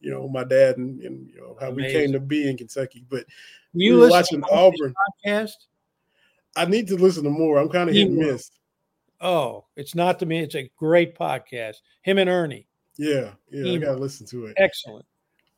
[0.00, 3.04] you know, my dad and, and you know how we came to be in Kentucky.
[3.08, 3.24] But
[3.72, 4.94] You we were watching Auburn.
[5.26, 5.52] podcast?
[6.56, 7.58] I need to listen to more.
[7.58, 8.50] I'm kind of hit and miss.
[9.20, 10.40] Oh, it's not to me.
[10.40, 11.76] It's a great podcast.
[12.02, 12.66] Him and Ernie,
[12.98, 14.54] Yeah, yeah, I gotta listen to it.
[14.58, 15.06] excellent.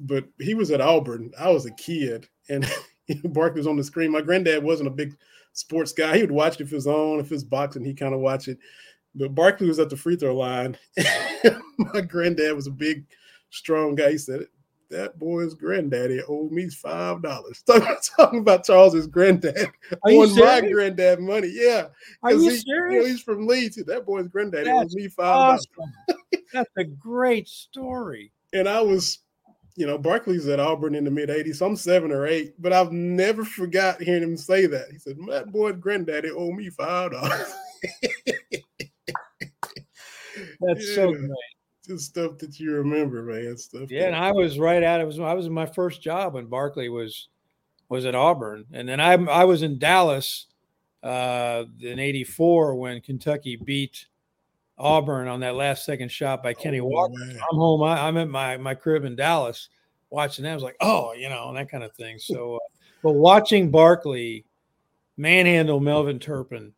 [0.00, 1.32] but he was at Auburn.
[1.38, 2.64] I was a kid, and
[3.24, 4.12] Barkley was on the screen.
[4.12, 5.16] My granddad wasn't a big
[5.54, 6.14] sports guy.
[6.16, 8.20] He would watch it if it was on, if it was boxing, he kind of
[8.20, 8.58] watch it.
[9.14, 10.76] But Barkley was at the free throw line.
[11.78, 13.04] My granddad was a big,
[13.50, 14.12] strong guy.
[14.12, 14.46] He said,
[14.90, 17.62] "That boy's granddaddy owed me five dollars."
[18.16, 19.68] Talking about Charles's granddad
[20.04, 21.50] Are on my granddad money.
[21.52, 21.88] Yeah,
[22.22, 22.94] Are you he- serious?
[22.94, 23.76] You know, he's from Leeds.
[23.86, 25.66] That boy's granddaddy That's owes me five dollars.
[26.08, 26.18] awesome.
[26.52, 28.32] That's a great story.
[28.52, 29.18] and I was,
[29.76, 32.72] you know, Barkley's at Auburn in the mid 80s, so I'm seven or eight, but
[32.72, 34.86] I've never forgot hearing him say that.
[34.90, 37.52] He said, That boy's granddaddy owed me five dollars.
[40.60, 41.18] That's so Yeah.
[41.18, 41.30] great.
[41.86, 43.56] Just stuff that you remember, man.
[43.56, 43.90] Stuff.
[43.90, 45.06] Yeah, and I was right at it.
[45.06, 47.28] Was I was in my first job when Barkley was
[47.88, 50.46] was at Auburn, and then I I was in Dallas
[51.02, 54.06] uh, in '84 when Kentucky beat
[54.76, 57.14] Auburn on that last second shot by Kenny Oh, Walker.
[57.16, 57.36] man.
[57.50, 57.82] I'm home.
[57.82, 59.70] I, I'm at my my crib in Dallas
[60.10, 60.50] watching that.
[60.50, 62.18] I was like, oh, you know, and that kind of thing.
[62.18, 62.58] So, uh,
[63.02, 64.44] but watching Barkley
[65.16, 66.74] manhandle Melvin Turpin,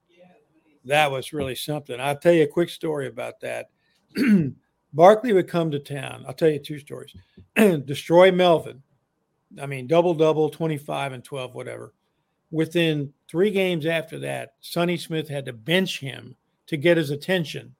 [0.85, 2.01] that was really something.
[2.01, 3.71] I'll tell you a quick story about that.
[4.93, 6.25] Barkley would come to town.
[6.27, 7.15] I'll tell you two stories.
[7.57, 8.83] Destroy Melvin.
[9.61, 11.95] I mean, double double, 25 and 12, whatever.
[12.51, 17.75] Within three games after that, Sonny Smith had to bench him to get his attention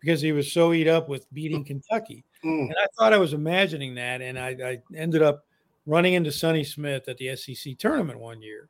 [0.00, 2.24] because he was so eat up with beating Kentucky.
[2.44, 2.66] Mm.
[2.66, 4.20] And I thought I was imagining that.
[4.20, 5.46] And I, I ended up
[5.86, 8.68] running into Sonny Smith at the SEC tournament one year.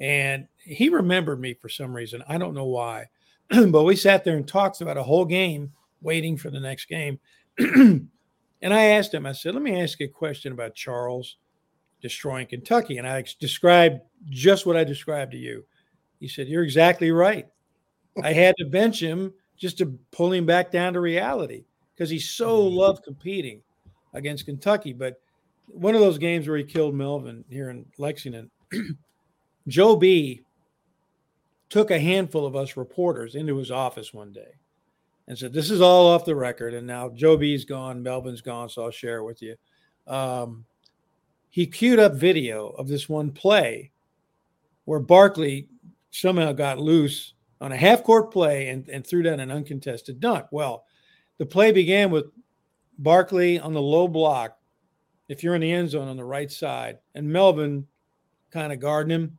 [0.00, 2.22] And he remembered me for some reason.
[2.28, 3.06] I don't know why.
[3.48, 7.18] but we sat there and talked about a whole game, waiting for the next game.
[7.58, 8.08] and
[8.62, 11.36] I asked him, I said, let me ask you a question about Charles
[12.00, 12.98] destroying Kentucky.
[12.98, 15.64] And I described just what I described to you.
[16.20, 17.46] He said, You're exactly right.
[18.22, 22.18] I had to bench him just to pull him back down to reality because he
[22.18, 22.76] so mm-hmm.
[22.76, 23.62] loved competing
[24.14, 24.92] against Kentucky.
[24.92, 25.20] But
[25.66, 28.50] one of those games where he killed Melvin here in Lexington,
[29.68, 30.42] Joe B
[31.68, 34.54] took a handful of us reporters into his office one day
[35.28, 36.74] and said, This is all off the record.
[36.74, 39.56] And now Joe B's gone, Melvin's gone, so I'll share it with you.
[40.06, 40.64] Um,
[41.50, 43.92] he queued up video of this one play
[44.86, 45.68] where Barkley
[46.10, 50.46] somehow got loose on a half court play and, and threw down an uncontested dunk.
[50.50, 50.84] Well,
[51.38, 52.26] the play began with
[52.98, 54.58] Barkley on the low block,
[55.28, 57.86] if you're in the end zone on the right side, and Melvin
[58.50, 59.38] kind of guarding him.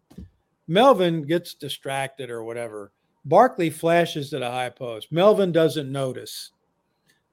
[0.67, 2.91] Melvin gets distracted or whatever.
[3.25, 5.11] Barkley flashes to the high post.
[5.11, 6.51] Melvin doesn't notice,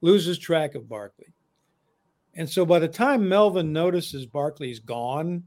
[0.00, 1.32] loses track of Barkley.
[2.34, 5.44] And so by the time Melvin notices Barkley's gone,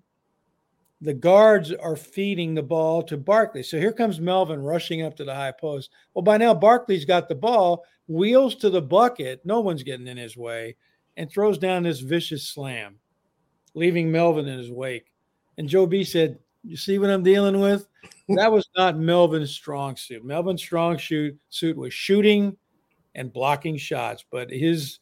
[1.01, 3.63] the guards are feeding the ball to Barkley.
[3.63, 5.91] So here comes Melvin rushing up to the high post.
[6.13, 10.17] Well, by now Barkley's got the ball, wheels to the bucket, no one's getting in
[10.17, 10.75] his way,
[11.15, 12.95] and throws down this vicious slam,
[13.73, 15.11] leaving Melvin in his wake.
[15.60, 17.86] And Joe B said, You see what I'm dealing with?
[18.30, 20.24] that was not Melvin's strong suit.
[20.24, 22.56] Melvin's strong suit suit was shooting
[23.13, 25.00] and blocking shots, but his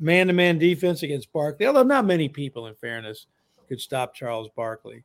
[0.00, 3.26] man-to-man defense against Barkley, although not many people, in fairness,
[3.68, 5.04] could stop Charles Barkley.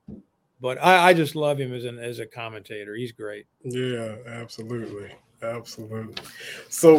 [0.60, 2.96] But I, I just love him as an as a commentator.
[2.96, 3.46] He's great.
[3.64, 5.14] Yeah, absolutely.
[5.44, 6.16] Absolutely.
[6.70, 6.98] So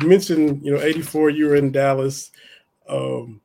[0.00, 2.32] you mentioned, you know, 84, you were in Dallas.
[2.88, 3.40] Um,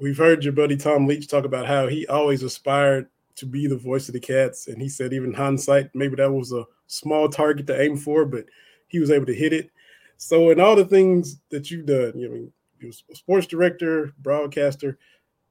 [0.00, 3.76] we've heard your buddy Tom Leach talk about how he always aspired to be the
[3.76, 4.66] voice of the cats.
[4.66, 8.46] And he said, even hindsight, maybe that was a small target to aim for, but
[8.88, 9.70] he was able to hit it.
[10.16, 14.12] So, in all the things that you've done, you know, he was a sports director,
[14.18, 14.98] broadcaster,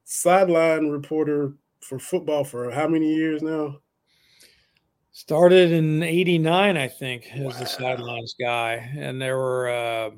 [0.04, 3.78] sideline reporter for football for how many years now?
[5.10, 7.58] Started in '89, I think, as wow.
[7.58, 10.10] the sidelines guy, and there were, uh,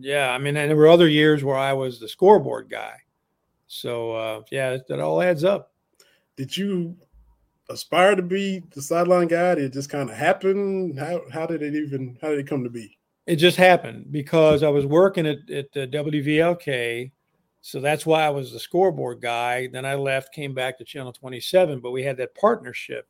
[0.00, 2.96] yeah, I mean, and there were other years where I was the scoreboard guy.
[3.66, 5.72] So uh, yeah, that all adds up.
[6.36, 6.96] Did you
[7.68, 9.56] aspire to be the sideline guy?
[9.56, 10.96] Did it just kind of happen?
[10.96, 12.98] How how did it even how did it come to be?
[13.26, 17.10] It just happened because I was working at, at the WVLK.
[17.60, 19.66] So that's why I was the scoreboard guy.
[19.66, 23.08] Then I left, came back to Channel 27, but we had that partnership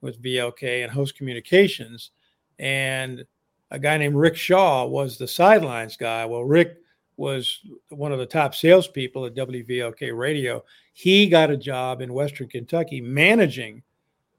[0.00, 2.12] with VLK and Host Communications.
[2.58, 3.26] And
[3.70, 6.24] a guy named Rick Shaw was the sidelines guy.
[6.24, 6.78] Well, Rick
[7.18, 10.64] was one of the top salespeople at WVLK Radio.
[10.94, 13.82] He got a job in Western Kentucky managing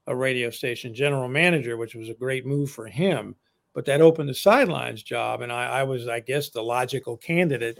[0.08, 3.36] a radio station, general manager, which was a great move for him
[3.72, 7.78] but that opened the sidelines job, and I, I, was, I guess, the logical candidate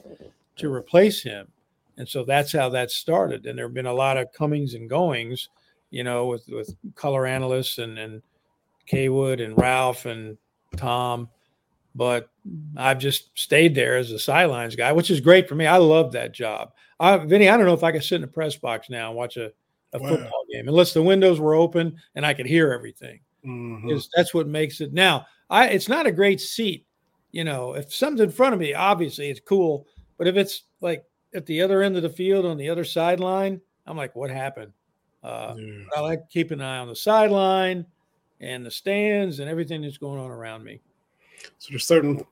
[0.57, 1.49] to replace him.
[1.97, 3.47] And so that's how that started.
[3.47, 5.49] And there have been a lot of comings and goings,
[5.91, 8.23] you know, with with color analysts and and
[8.89, 10.39] Cawood and Ralph and
[10.77, 11.29] Tom.
[11.95, 12.29] But
[12.77, 15.67] I've just stayed there as a sidelines guy, which is great for me.
[15.67, 16.73] I love that job.
[17.01, 19.17] I, Vinny, I don't know if I could sit in a press box now and
[19.17, 19.53] watch a,
[19.93, 20.09] a wow.
[20.09, 23.21] football game unless the windows were open and I could hear everything.
[23.45, 23.97] Mm-hmm.
[24.15, 24.93] That's what makes it.
[24.93, 26.87] Now, I it's not a great seat.
[27.33, 29.87] You know, if something's in front of me, obviously it's cool.
[30.19, 33.61] But if it's like at the other end of the field on the other sideline,
[33.87, 34.73] I'm like, what happened?
[35.23, 35.85] Uh, yeah.
[35.97, 37.87] I like keep an eye on the sideline
[38.41, 40.81] and the stands and everything that's going on around me.
[41.59, 42.25] So there's certain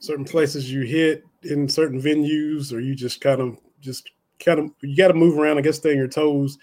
[0.00, 4.10] certain places you hit in certain venues, or you just kind of just
[4.44, 5.58] kind of you got to move around.
[5.58, 6.58] I guess stay on your toes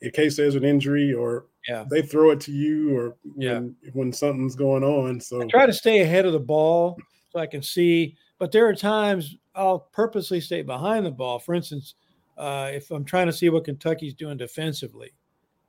[0.00, 1.84] in case there's an injury or yeah.
[1.90, 3.54] they throw it to you or yeah.
[3.54, 5.20] when, when something's going on.
[5.20, 6.98] So I try to stay ahead of the ball
[7.30, 11.38] so I can see, but there are times I'll purposely stay behind the ball.
[11.38, 11.94] For instance,
[12.36, 15.12] uh, if I'm trying to see what Kentucky's doing defensively,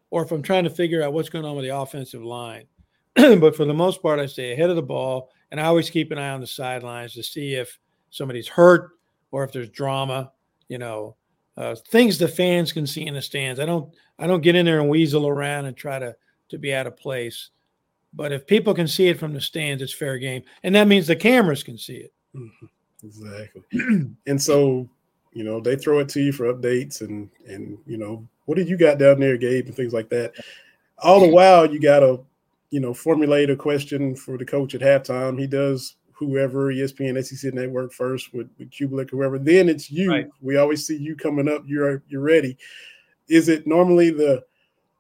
[0.10, 2.66] or if I'm trying to figure out what's going on with the offensive line.
[3.16, 6.12] but for the most part, I stay ahead of the ball and I always keep
[6.12, 7.80] an eye on the sidelines to see if
[8.10, 8.90] somebody's hurt
[9.32, 10.34] or if there's drama,
[10.68, 11.16] you know,
[11.56, 13.62] uh, things the fans can see in the stands.
[13.62, 16.14] I don't I don't get in there and weasel around and try to
[16.50, 17.52] to be out of place.
[18.14, 21.08] But if people can see it from the stands, it's fair game, and that means
[21.08, 22.14] the cameras can see it.
[22.36, 22.66] Mm-hmm.
[23.06, 23.62] Exactly.
[24.28, 24.90] and so,
[25.32, 28.68] you know, they throw it to you for updates and and you know, what did
[28.68, 30.34] you got down there, Gabe, and things like that.
[30.98, 32.26] All the while, you got to,
[32.76, 35.40] you know, formulate a question for the coach at halftime.
[35.40, 39.40] He does whoever ESPN, SEC Network first with, with Cubelic, whoever.
[39.40, 40.12] Then it's you.
[40.12, 40.28] Right.
[40.42, 41.64] We always see you coming up.
[41.66, 42.58] You're you're ready.
[43.30, 44.44] Is it normally the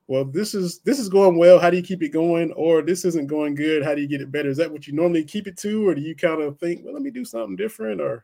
[0.07, 1.59] well, this is this is going well.
[1.59, 2.53] How do you keep it going?
[2.53, 3.83] Or this isn't going good.
[3.83, 4.47] How do you get it better?
[4.47, 6.93] Is that what you normally keep it to, or do you kind of think, well,
[6.93, 7.99] let me do something different?
[7.99, 8.23] Or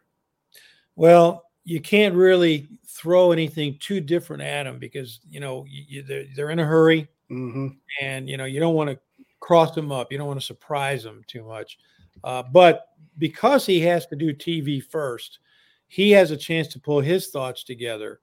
[0.95, 6.27] well, you can't really throw anything too different at them because you know you, they're,
[6.37, 7.67] they're, in a hurry, mm-hmm.
[8.01, 8.97] and you know you don't want to
[9.41, 10.11] cross them up.
[10.11, 11.77] You don't want to surprise them too much.
[12.23, 12.85] Uh, but
[13.17, 15.39] because he has to do TV first,
[15.87, 18.21] he has a chance to pull his thoughts together.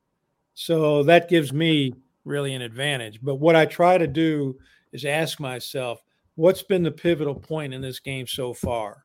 [0.55, 1.93] So that gives me
[2.25, 3.21] really an advantage.
[3.23, 4.57] But what I try to do
[4.93, 6.01] is ask myself,
[6.37, 9.05] what's been the pivotal point in this game so far?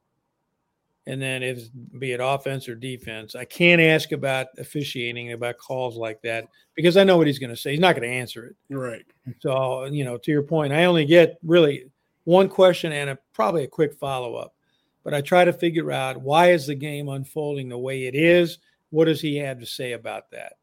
[1.06, 1.68] And then if
[2.00, 6.46] be it offense or defense, I can't ask about officiating about calls like that
[6.76, 7.72] because I know what he's going to say.
[7.72, 8.56] He's not going to answer it.
[8.74, 9.04] Right.
[9.42, 11.92] So, you know, to your point, I only get really
[12.24, 14.56] one question and a, probably a quick follow up.
[15.04, 18.60] But I try to figure out why is the game unfolding the way it is?
[18.90, 20.54] What does he have to say about that?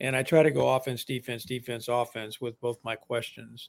[0.00, 3.68] and I try to go offense, defense, defense, offense with both my questions.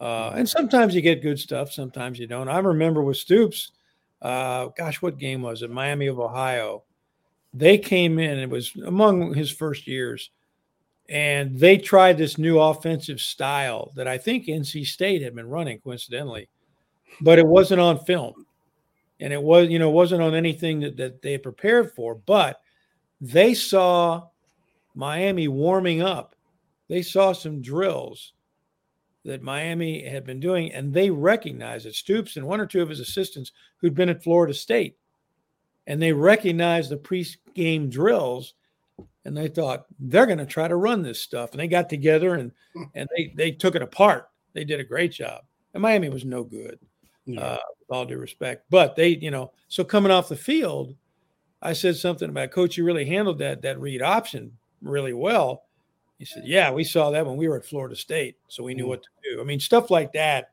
[0.00, 2.48] Uh, and sometimes you get good stuff, sometimes you don't.
[2.48, 3.72] I remember with Stoops,
[4.20, 5.70] uh, gosh, what game was it?
[5.70, 6.84] Miami of Ohio.
[7.54, 10.30] They came in, it was among his first years,
[11.08, 15.80] and they tried this new offensive style that I think NC State had been running
[15.80, 16.48] coincidentally,
[17.20, 18.46] but it wasn't on film.
[19.20, 22.60] And it was, you know, wasn't on anything that, that they had prepared for, but
[23.20, 24.28] they saw
[24.94, 26.34] Miami warming up.
[26.88, 28.32] They saw some drills
[29.24, 31.94] that Miami had been doing, and they recognized it.
[31.94, 34.96] Stoops and one or two of his assistants who'd been at Florida State,
[35.86, 38.54] and they recognized the pre-game drills,
[39.24, 41.52] and they thought they're going to try to run this stuff.
[41.52, 42.52] And they got together and
[42.94, 44.28] and they they took it apart.
[44.52, 45.42] They did a great job.
[45.74, 46.78] And Miami was no good,
[47.24, 47.40] yeah.
[47.40, 48.66] uh, with all due respect.
[48.68, 50.94] But they, you know, so coming off the field,
[51.62, 52.76] I said something about coach.
[52.76, 55.64] You really handled that that read option really well.
[56.18, 58.36] He said, Yeah, we saw that when we were at Florida State.
[58.48, 58.88] So we knew mm.
[58.88, 59.40] what to do.
[59.40, 60.50] I mean, stuff like that,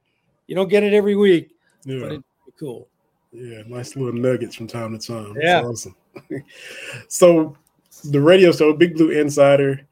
[0.48, 1.52] you don't get it every week,
[1.86, 2.00] yeah.
[2.00, 2.24] but it's
[2.60, 2.88] cool.
[3.32, 5.36] Yeah, nice little nuggets from time to time.
[5.40, 5.62] Yeah.
[5.62, 5.96] That's awesome.
[7.08, 7.58] so
[8.04, 9.88] the radio show, Big Blue Insider,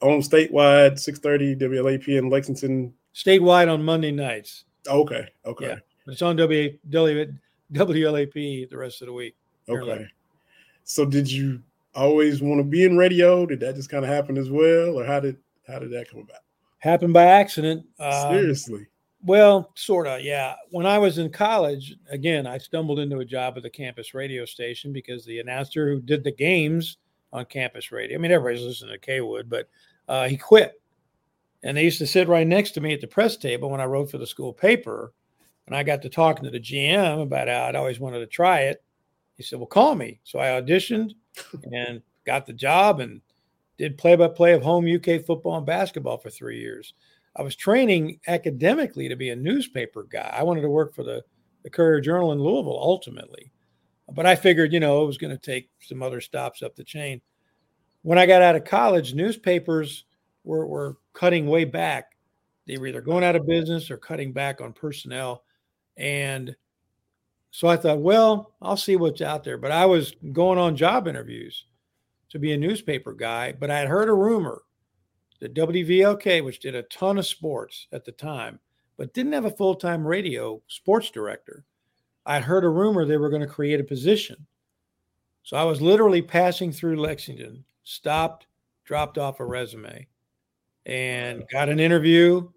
[0.00, 2.92] on statewide, 630 WLAP in Lexington.
[3.14, 4.64] Statewide on Monday nights.
[4.86, 5.28] Okay.
[5.44, 5.68] Okay.
[5.68, 5.76] Yeah.
[6.06, 7.32] It's on w, w,
[7.72, 9.36] WLAP the rest of the week.
[9.68, 10.06] Okay.
[10.84, 11.62] So did you
[11.94, 13.46] always want to be in radio?
[13.46, 15.36] Did that just kind of happen as well, or how did
[15.66, 16.40] how did that come about?
[16.78, 17.86] Happened by accident.
[18.00, 18.86] Um, Seriously.
[19.24, 20.56] Well, sort of, yeah.
[20.70, 24.44] When I was in college, again, I stumbled into a job at the campus radio
[24.44, 26.98] station because the announcer who did the games
[27.32, 29.68] on campus radio, I mean, everybody's listening to Cawood, but
[30.08, 30.80] uh, he quit.
[31.62, 33.84] And they used to sit right next to me at the press table when I
[33.84, 35.12] wrote for the school paper.
[35.66, 38.62] And I got to talking to the GM about how I'd always wanted to try
[38.62, 38.82] it.
[39.36, 40.20] He said, Well, call me.
[40.24, 41.12] So I auditioned
[41.72, 43.20] and got the job and
[43.78, 46.94] did play by play of home UK football and basketball for three years.
[47.36, 50.34] I was training academically to be a newspaper guy.
[50.36, 51.24] I wanted to work for the,
[51.62, 53.50] the Courier Journal in Louisville ultimately.
[54.10, 56.84] But I figured, you know, it was going to take some other stops up the
[56.84, 57.20] chain.
[58.02, 60.04] When I got out of college, newspapers
[60.44, 62.16] were, were cutting way back.
[62.66, 65.44] They were either going out of business or cutting back on personnel.
[65.96, 66.54] And
[67.50, 69.58] so I thought, well, I'll see what's out there.
[69.58, 71.64] But I was going on job interviews
[72.30, 74.62] to be a newspaper guy, but I had heard a rumor
[75.40, 78.58] that WVLK, which did a ton of sports at the time,
[78.96, 81.64] but didn't have a full time radio sports director,
[82.24, 84.46] I heard a rumor they were going to create a position.
[85.42, 88.46] So I was literally passing through Lexington, stopped,
[88.84, 90.06] dropped off a resume,
[90.86, 92.48] and got an interview.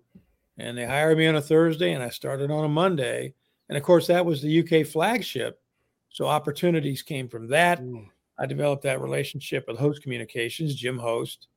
[0.57, 3.33] And they hired me on a Thursday, and I started on a Monday
[3.69, 5.61] and of course, that was the UK flagship.
[6.09, 7.81] So opportunities came from that.
[7.81, 8.07] Mm.
[8.37, 11.47] I developed that relationship with Host Communications, Jim Host,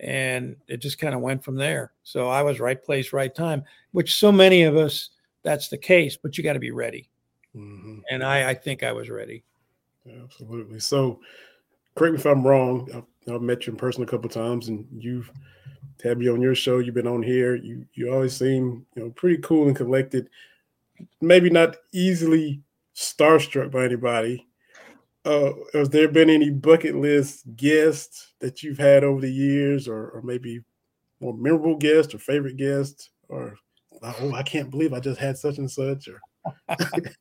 [0.00, 1.92] and it just kind of went from there.
[2.02, 5.10] So I was right place, right time, which so many of us,
[5.42, 7.08] that's the case, but you got to be ready.
[7.56, 7.98] Mm-hmm.
[8.10, 9.42] And I, I think I was ready.
[10.22, 10.78] Absolutely.
[10.78, 11.20] So,
[11.94, 12.88] correct me if I'm wrong.
[12.94, 15.30] I've, I've met you in person a couple times, and you've
[16.02, 16.78] had me on your show.
[16.78, 17.56] You've been on here.
[17.56, 20.28] You you always seem you know pretty cool and collected
[21.20, 22.62] maybe not easily
[22.94, 24.46] starstruck by anybody.
[25.24, 30.10] Uh, has there been any bucket list guests that you've had over the years, or,
[30.10, 30.60] or maybe
[31.20, 33.56] more memorable guests or favorite guests, or
[34.02, 36.20] oh, I can't believe I just had such and such, or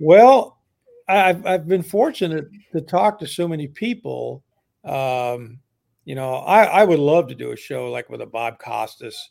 [0.00, 0.58] well,
[1.06, 4.42] I've I've been fortunate to talk to so many people.
[4.84, 5.60] Um,
[6.04, 9.30] you know, I, I would love to do a show like with a Bob Costas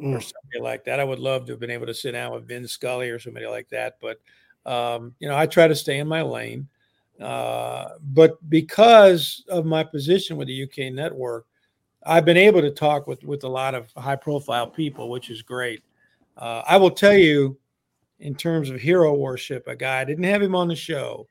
[0.00, 0.16] mm.
[0.16, 0.98] or somebody like that.
[0.98, 3.46] I would love to have been able to sit down with Vin Scully or somebody
[3.46, 3.98] like that.
[4.00, 4.18] But
[4.64, 6.68] um, you know, I try to stay in my lane.
[7.20, 11.46] Uh, but because of my position with the UK network,
[12.04, 15.42] I've been able to talk with with a lot of high profile people, which is
[15.42, 15.82] great.
[16.36, 17.58] Uh, I will tell you,
[18.18, 21.26] in terms of hero worship, a guy I didn't have him on the show.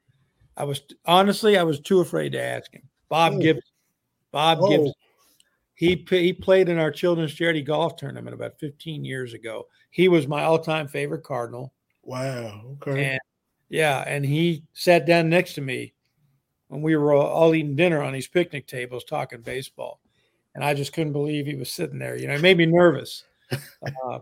[0.58, 2.84] I was honestly I was too afraid to ask him.
[3.10, 3.40] Bob Oh.
[3.40, 3.72] Gibson.
[4.32, 4.70] Bob Oh.
[4.70, 4.94] Gibson.
[5.76, 9.68] He he played in our children's charity golf tournament about 15 years ago.
[9.90, 11.74] He was my all time favorite Cardinal.
[12.04, 12.78] Wow.
[12.82, 13.12] Okay.
[13.12, 13.20] And
[13.70, 15.94] yeah, and he sat down next to me
[16.68, 20.00] when we were all, all eating dinner on these picnic tables talking baseball.
[20.54, 22.16] And I just couldn't believe he was sitting there.
[22.16, 23.24] You know, it made me nervous.
[23.52, 24.20] uh,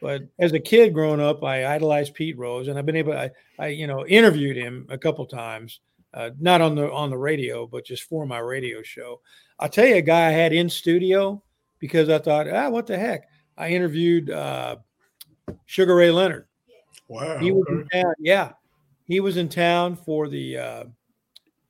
[0.00, 3.12] but as a kid growing up, I idolized Pete Rose, and I've been able.
[3.12, 5.80] I, I you know, interviewed him a couple times,
[6.14, 9.20] uh, not on the on the radio, but just for my radio show.
[9.58, 11.42] I'll tell you a guy I had in studio
[11.78, 13.28] because I thought, ah, what the heck?
[13.58, 14.76] I interviewed uh,
[15.66, 16.46] Sugar Ray Leonard.
[17.08, 17.38] wow.
[17.38, 18.14] He was in town.
[18.18, 18.52] Yeah,
[19.04, 20.84] he was in town for the uh,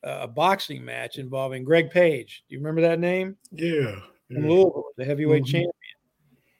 [0.05, 2.45] uh, boxing match involving Greg Page.
[2.49, 3.37] Do you remember that name?
[3.53, 3.97] Yeah.
[4.28, 4.49] From yeah.
[4.51, 5.47] Louisville, the heavyweight Mhm.
[5.47, 5.72] champion.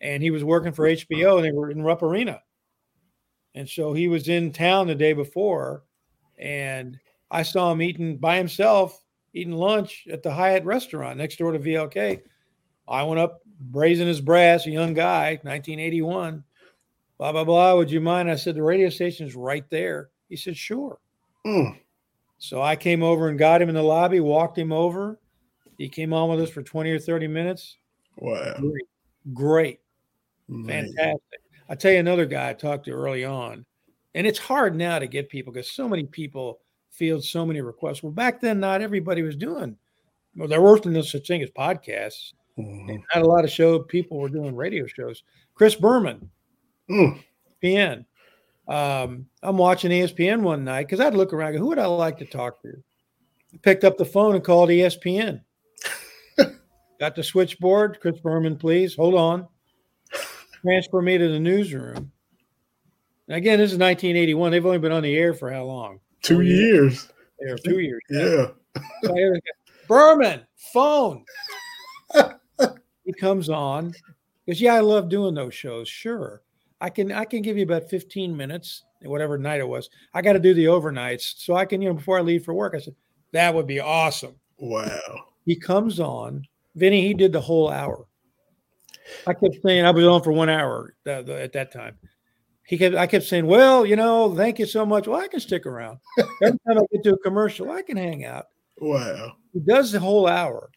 [0.01, 2.43] And he was working for HBO, and they were in Rupp Arena.
[3.55, 5.83] And so he was in town the day before,
[6.39, 6.99] and
[7.31, 11.59] I saw him eating by himself, eating lunch at the Hyatt restaurant next door to
[11.59, 12.23] VLK.
[12.89, 16.45] I went up, brazen his brass, a young guy, 1981.
[17.19, 17.77] Blah blah blah.
[17.77, 18.31] Would you mind?
[18.31, 20.09] I said the radio station's right there.
[20.29, 20.99] He said sure.
[21.47, 21.79] Mm.
[22.39, 25.21] So I came over and got him in the lobby, walked him over.
[25.77, 27.77] He came on with us for 20 or 30 minutes.
[28.17, 28.55] Wow.
[28.59, 28.85] Great.
[29.35, 29.81] Great.
[30.51, 31.41] Fantastic.
[31.69, 33.65] I'll tell you another guy I talked to early on,
[34.15, 38.03] and it's hard now to get people because so many people field so many requests.
[38.03, 39.77] Well, back then, not everybody was doing.
[40.37, 42.33] Well, there weren't no such thing as podcasts.
[42.59, 42.89] Mhm.
[42.91, 45.23] And not a lot of show people were doing radio shows.
[45.55, 46.29] Chris Berman,
[46.91, 47.23] Mm.
[47.63, 48.05] ESPN.
[48.69, 51.51] Um, I'm watching ESPN one night because I'd look around.
[51.51, 52.83] and go, Who would I like to talk to?
[53.63, 55.43] Picked up the phone and called ESPN.
[57.01, 57.99] Got the switchboard.
[58.01, 59.47] Chris Berman, please hold on.
[60.63, 62.13] Transfer me to the newsroom.
[63.29, 64.51] And again, this is 1981.
[64.51, 66.01] They've only been on the air for how long?
[66.23, 67.09] Two years.
[67.41, 67.61] years.
[67.63, 68.03] Two years.
[68.11, 68.47] Yeah.
[69.03, 71.25] So I hear this guy, Berman, phone.
[73.05, 73.93] he comes on.
[74.47, 75.89] Because Yeah, I love doing those shows.
[75.89, 76.43] Sure.
[76.81, 79.91] I can I can give you about 15 minutes, whatever night it was.
[80.15, 81.35] I got to do the overnights.
[81.39, 82.75] So I can, you know, before I leave for work.
[82.77, 82.95] I said,
[83.33, 84.37] That would be awesome.
[84.59, 85.25] Wow.
[85.47, 86.45] He comes on.
[86.77, 88.07] Vinny, he did the whole hour.
[89.27, 91.97] I kept saying I was on for one hour uh, at that time.
[92.65, 95.07] He kept I kept saying, Well, you know, thank you so much.
[95.07, 95.99] Well, I can stick around.
[96.43, 98.47] Every time I get to a commercial, I can hang out.
[98.79, 99.33] Wow.
[99.53, 100.71] He does the whole hour.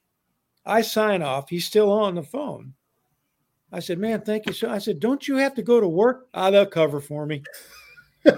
[0.66, 1.50] I sign off.
[1.50, 2.74] He's still on the phone.
[3.72, 6.28] I said, "Man, thank you so." I said, "Don't you have to go to work?"
[6.34, 7.44] Ah, they'll cover for me.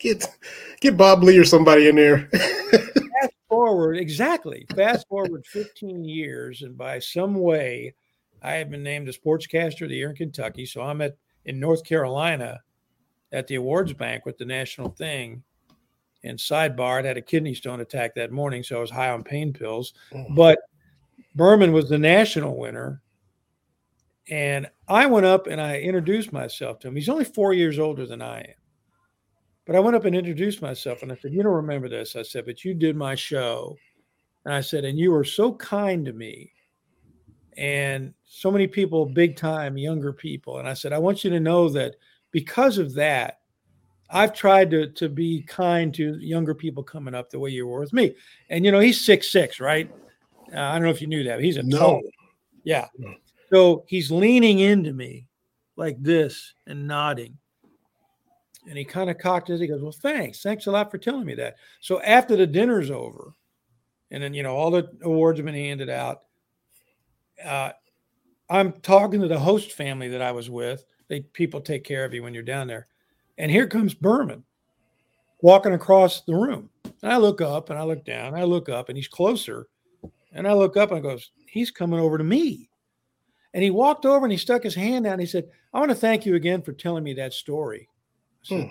[0.00, 0.26] Get
[0.80, 2.28] get Bob Ley or somebody in there.
[2.32, 4.66] Fast forward, exactly.
[4.74, 7.94] Fast forward 15 years, and by some way,
[8.44, 10.66] I have been named the sportscaster of the year in Kentucky.
[10.66, 11.16] So I'm at
[11.46, 12.60] in North Carolina
[13.32, 15.42] at the awards bank with the national thing.
[16.22, 19.22] And sidebar, I had a kidney stone attack that morning, so I was high on
[19.22, 19.94] pain pills.
[20.12, 20.34] Mm.
[20.34, 20.58] But
[21.34, 23.02] Berman was the national winner.
[24.30, 26.96] And I went up and I introduced myself to him.
[26.96, 28.54] He's only four years older than I am.
[29.66, 32.16] But I went up and introduced myself and I said, You don't remember this.
[32.16, 33.76] I said, But you did my show.
[34.44, 36.53] And I said, And you were so kind to me.
[37.56, 40.58] And so many people, big time, younger people.
[40.58, 41.96] And I said, I want you to know that
[42.30, 43.40] because of that,
[44.10, 47.80] I've tried to, to be kind to younger people coming up the way you were
[47.80, 48.14] with me.
[48.50, 49.90] And, you know, he's six six, right?
[50.52, 51.36] Uh, I don't know if you knew that.
[51.36, 51.78] But he's a No.
[51.78, 52.02] tall.
[52.64, 52.88] Yeah.
[53.52, 55.26] So he's leaning into me
[55.76, 57.38] like this and nodding.
[58.68, 60.42] And he kind of cocked his, he goes, Well, thanks.
[60.42, 61.56] Thanks a lot for telling me that.
[61.80, 63.34] So after the dinner's over,
[64.10, 66.22] and then, you know, all the awards have been handed out,
[67.42, 67.72] uh,
[68.50, 70.84] I'm talking to the host family that I was with.
[71.08, 72.88] They people take care of you when you're down there.
[73.38, 74.44] And here comes Berman
[75.40, 76.70] walking across the room.
[77.02, 79.66] And I look up and I look down, and I look up and he's closer.
[80.32, 82.68] And I look up and I goes, he's coming over to me.
[83.52, 85.90] And he walked over and he stuck his hand out and he said, I want
[85.90, 87.88] to thank you again for telling me that story.
[88.42, 88.68] Said,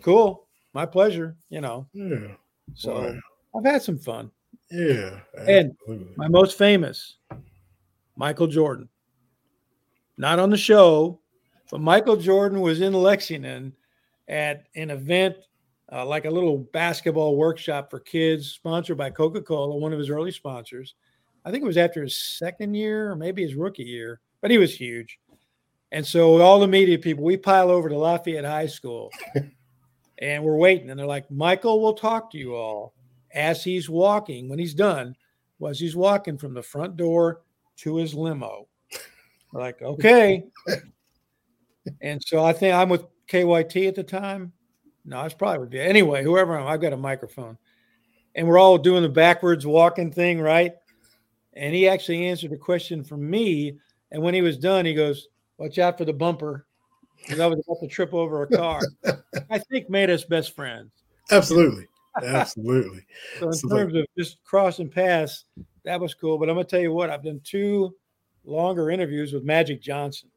[0.00, 0.46] cool.
[0.72, 1.36] My pleasure.
[1.50, 2.28] You know, Yeah.
[2.74, 3.14] so Wow.
[3.58, 4.30] I've had some fun.
[4.70, 5.20] Yeah.
[5.46, 5.76] And.
[6.16, 7.16] My most famous,
[8.16, 8.88] Michael Jordan.
[10.16, 11.20] Not on the show,
[11.70, 13.74] but Michael Jordan was in Lexington
[14.28, 15.36] at an event
[15.92, 20.10] uh, like a little basketball workshop for kids, sponsored by Coca Cola, one of his
[20.10, 20.94] early sponsors.
[21.44, 24.58] I think it was after his second year or maybe his rookie year, but he
[24.58, 25.20] was huge.
[25.92, 29.10] And so all the media people, we pile over to Lafayette High School
[30.18, 30.90] and we're waiting.
[30.90, 32.94] And they're like, Michael will talk to you all
[33.32, 34.48] as he's walking.
[34.48, 35.14] When he's done,
[35.58, 37.42] was he's walking from the front door
[37.78, 38.68] to his limo.
[39.52, 40.44] like, okay.
[42.00, 44.52] and so I think I'm with KYT at the time.
[45.04, 46.22] No, it's probably would be anyway.
[46.22, 47.56] Whoever I'm, I've got a microphone,
[48.34, 50.74] and we're all doing the backwards walking thing, right?
[51.52, 53.78] And he actually answered a question from me.
[54.10, 56.66] And when he was done, he goes, "Watch out for the bumper,"
[57.22, 58.80] because I was about to trip over a car.
[59.50, 60.90] I think made us best friends.
[61.30, 61.86] Absolutely,
[62.22, 63.06] absolutely.
[63.38, 65.44] so in so terms like, of just crossing paths,
[65.86, 66.36] that was cool.
[66.36, 67.94] But I'm gonna tell you what, I've done two
[68.44, 70.28] longer interviews with Magic Johnson.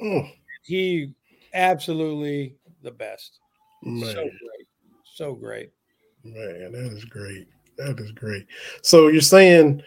[0.00, 0.22] Oh.
[0.64, 1.14] He
[1.54, 3.38] absolutely the best.
[3.82, 4.14] Man.
[4.14, 4.68] So great.
[5.04, 5.70] So great.
[6.24, 7.46] Man, that is great.
[7.76, 8.46] That is great.
[8.82, 9.82] So you're saying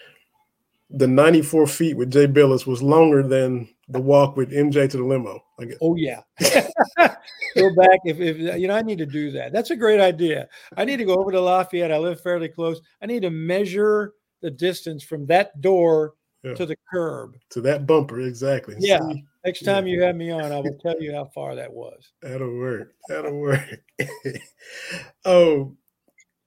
[0.89, 5.03] the 94 feet with Jay Bilas was longer than the walk with MJ to the
[5.03, 5.43] limo.
[5.59, 5.77] I guess.
[5.81, 6.21] Oh yeah.
[6.39, 9.51] go back if, if you know I need to do that.
[9.51, 10.47] That's a great idea.
[10.77, 11.91] I need to go over to Lafayette.
[11.91, 12.81] I live fairly close.
[13.01, 16.53] I need to measure the distance from that door yeah.
[16.55, 17.37] to the curb.
[17.51, 18.75] To that bumper, exactly.
[18.79, 18.99] Yeah.
[19.09, 19.93] See, Next time yeah.
[19.93, 22.11] you have me on, I will tell you how far that was.
[22.21, 22.93] That'll work.
[23.07, 23.81] That'll work.
[25.25, 25.75] oh,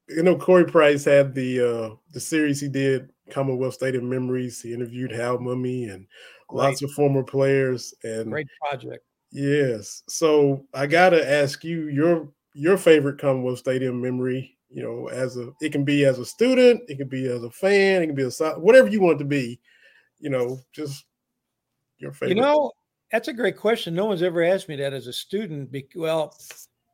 [0.09, 4.61] you know, Corey Price had the uh the series he did, Commonwealth Stadium Memories.
[4.61, 6.07] He interviewed Hal Mumme and
[6.49, 6.59] Great.
[6.59, 9.05] lots of former players and great project.
[9.33, 10.05] Yes.
[10.09, 14.54] So I gotta ask you your your favorite Commonwealth Stadium memory.
[14.75, 17.51] You know, as a it can be as a student, it can be as a
[17.51, 19.61] fan, it can be a whatever you want it to be.
[20.19, 21.05] You know, just
[21.99, 22.37] your favorite.
[22.37, 22.73] You know,
[23.13, 23.95] that's a great question.
[23.95, 25.73] No one's ever asked me that as a student.
[25.95, 26.37] Well,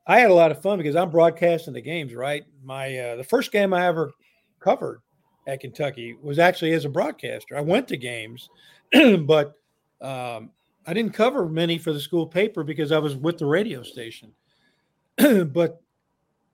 [0.07, 2.14] I had a lot of fun because I'm broadcasting the games.
[2.14, 4.11] Right, my uh, the first game I ever
[4.59, 5.01] covered
[5.47, 7.57] at Kentucky was actually as a broadcaster.
[7.57, 8.51] I went to games,
[9.20, 9.55] but
[10.03, 10.51] um,
[10.87, 14.33] I didn't cover many for the school paper because I was with the radio station.
[15.16, 15.81] but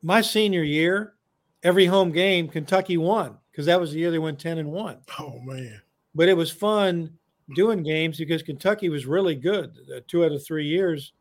[0.02, 1.14] my senior year,
[1.62, 4.98] every home game, Kentucky won because that was the year they went 10 and 1.
[5.18, 5.80] Oh, man.
[6.14, 7.10] But it was fun
[7.54, 9.76] doing games because Kentucky was really good.
[9.94, 11.12] Uh, two out of three years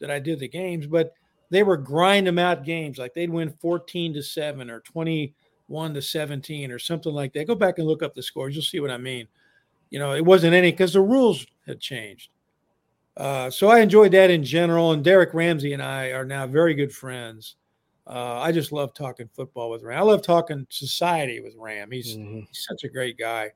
[0.00, 1.14] that I did the games, but
[1.50, 6.02] they were grind them out games like they'd win 14 to 7 or 21 to
[6.02, 7.46] 17 or something like that.
[7.46, 8.54] Go back and look up the scores.
[8.54, 9.28] You'll see what I mean.
[9.90, 12.30] You know, it wasn't any because the rules had changed.
[13.16, 14.92] Uh, so I enjoyed that in general.
[14.92, 17.56] And Derrick Ramsey and I are now very good friends.
[18.06, 19.98] Uh, I just love talking football with Ram.
[19.98, 21.90] I love talking society with Ram.
[21.90, 22.40] He's, mm-hmm.
[22.40, 23.50] he's such a great guy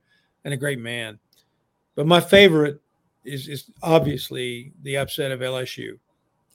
[0.44, 1.18] and a great man.
[1.94, 2.80] But my favorite
[3.24, 5.98] is, is obviously the upset of LSU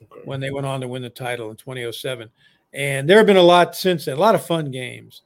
[0.02, 0.22] okay.
[0.26, 2.30] when they went on to win the title in 2007.
[2.74, 5.22] And there have been a lot since then, a lot of fun games.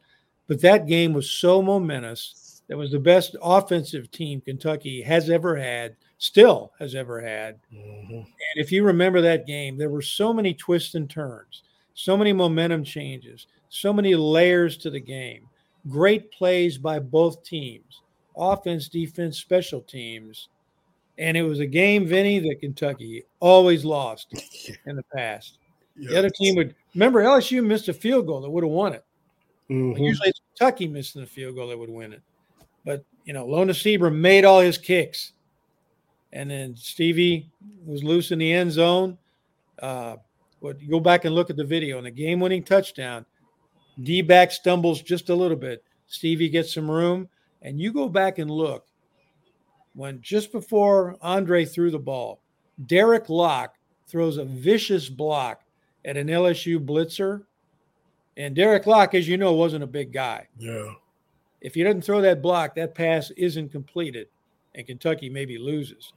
[0.47, 2.61] But that game was so momentous.
[2.67, 7.59] That was the best offensive team Kentucky has ever had, still has ever had.
[7.73, 8.13] Mm-hmm.
[8.13, 11.63] And if you remember that game, there were so many twists and turns,
[11.99, 15.49] so many momentum changes, so many layers to the game.
[15.89, 18.01] Great plays by both teams
[18.37, 20.47] offense, defense, special teams.
[21.17, 24.33] And it was a game, Vinny, that Kentucky always lost
[24.85, 25.57] in the past.
[25.97, 29.03] The other team would remember LSU missed a field goal that would have won it.
[29.69, 30.01] Mm-hmm.
[30.01, 32.21] Usually it's Kentucky missing the field goal that would win it.
[32.85, 35.33] But you know, Lones Seiber made all his kicks.
[36.31, 37.49] And then Stevie
[37.85, 39.17] was loose in the end zone.
[39.77, 40.15] Uh,
[40.61, 43.25] but go back and look at the video and the game-winning touchdown.
[44.03, 45.83] D back stumbles just a little bit.
[46.07, 47.29] Stevie gets some room.
[47.61, 48.85] And you go back and look
[49.93, 52.39] when just before Andre threw the ball,
[52.85, 53.75] Derrick Locke
[54.07, 55.63] throws a vicious block
[56.05, 57.43] at an LSU blitzer.
[58.37, 60.47] And Derrick Locke, as you know, wasn't a big guy.
[60.57, 60.93] Yeah.
[61.59, 64.27] If he doesn't throw that block, that pass isn't completed,
[64.75, 66.13] and Kentucky maybe loses.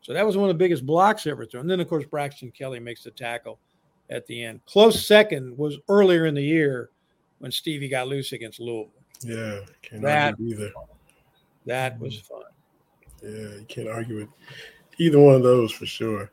[0.00, 1.62] So that was one of the biggest blocks ever thrown.
[1.62, 3.58] And then, of course, Braxton Kelley makes the tackle
[4.10, 4.60] at the end.
[4.66, 6.90] Close second was earlier in the year
[7.38, 8.92] when Stevie got loose against Louisville.
[9.22, 10.72] Yeah, can't that, argue either.
[11.66, 12.42] That was fun.
[13.22, 14.28] Yeah, you can't argue with
[14.98, 16.30] either one of those for sure.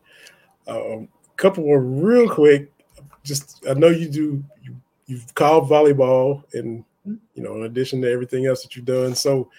[0.68, 2.72] Um, couple more real quick.
[3.24, 4.44] Just I know you do.
[4.62, 4.76] You,
[5.08, 9.50] you've called volleyball, and you know, in addition to everything else that you've done, so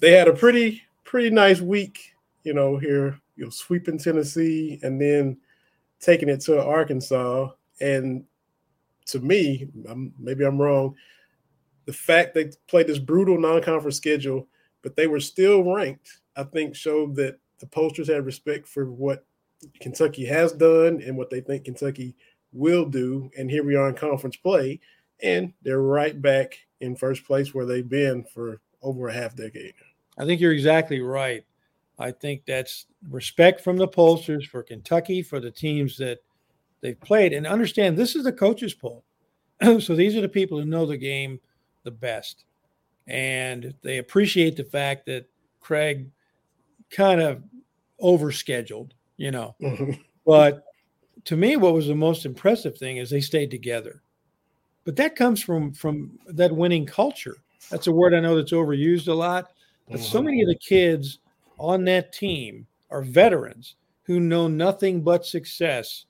[0.00, 2.14] they had a pretty pretty nice week.
[2.44, 5.36] You know, here you know, sweeping Tennessee, and then
[6.02, 7.48] taking it to Arkansas.
[7.80, 8.24] And
[9.06, 10.94] to me, I'm, maybe I'm wrong
[11.84, 14.46] the fact they played this brutal non-conference schedule,
[14.82, 19.24] but they were still ranked, I think showed that the posters had respect for what
[19.80, 22.14] Kentucky has done and what they think Kentucky
[22.52, 23.30] will do.
[23.38, 24.80] And here we are in conference play,
[25.22, 29.74] and they're right back in first place where they've been for over a half decade.
[30.18, 31.44] I think you're exactly right.
[32.02, 36.18] I think that's respect from the pollsters for Kentucky, for the teams that
[36.80, 37.32] they've played.
[37.32, 39.04] And understand this is the coaches poll.
[39.80, 41.40] so these are the people who know the game
[41.84, 42.44] the best.
[43.08, 45.26] and they appreciate the fact that
[45.60, 46.08] Craig
[46.90, 47.42] kind of
[48.00, 49.56] overscheduled, you know.
[49.60, 49.98] Mhm.
[50.24, 50.64] But
[51.24, 54.02] to me, what was the most impressive thing is they stayed together.
[54.84, 57.36] But that comes from from that winning culture.
[57.70, 59.52] That's a word I know that's overused a lot.
[59.90, 60.24] But so Mhm.
[60.24, 61.18] many of the kids
[61.62, 66.06] on that team are veterans who know nothing but success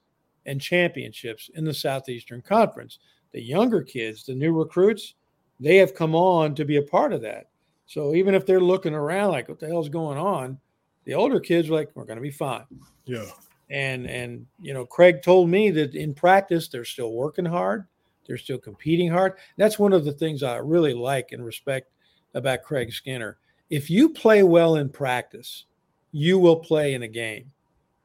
[0.47, 2.97] and championships in the Southeastern Conference.
[3.31, 5.13] The younger kids, the new recruits,
[5.59, 7.47] they have come on to be a part of that.
[7.85, 10.59] So even if they're looking around like, what the hell's going on?
[11.05, 12.65] The older kids are like, we're going to be fine.
[13.05, 13.25] Yeah.
[13.69, 17.85] And and you know, Craig told me that in practice they're still working hard,
[18.27, 19.33] they're still competing hard.
[19.57, 21.91] That's one of the things I really like and respect
[22.33, 23.37] about Craig Skinner.
[23.73, 25.65] If you play well in practice,
[26.11, 27.51] you will play in a game.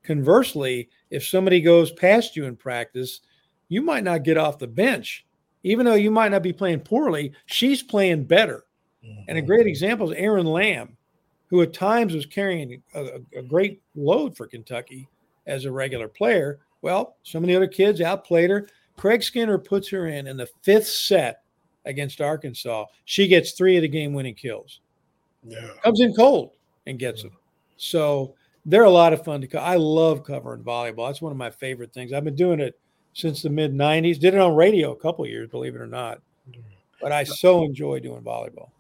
[0.02, 3.20] Conversely, if somebody goes past you in practice,
[3.68, 5.26] you might not get off the bench.
[5.64, 8.64] Even though you might not be playing poorly, she's playing better.
[9.02, 9.46] And a mm-hmm.
[9.46, 10.96] great example is Erin Lamb,
[11.48, 15.06] who at times was carrying a, a great load for Kentucky
[15.46, 16.60] as a regular player.
[16.80, 18.70] Well, some of the other kids outplayed her.
[18.96, 21.42] Craig Skinner puts her in in the fifth set
[21.84, 22.86] against Arkansas.
[23.04, 24.80] She gets three of the game winning kills.
[25.45, 25.68] Yeah.
[25.84, 26.53] Comes in cold
[26.86, 27.32] and gets them.
[27.76, 28.34] So
[28.66, 29.64] they're a lot of fun to cover.
[29.64, 31.09] I love covering volleyball.
[31.09, 32.12] That's one of my favorite things.
[32.12, 32.78] I've been doing it
[33.14, 34.18] since the mid 90s.
[34.18, 36.20] Did it on radio a couple years, believe it or not.
[37.01, 38.70] But I so enjoy doing volleyball.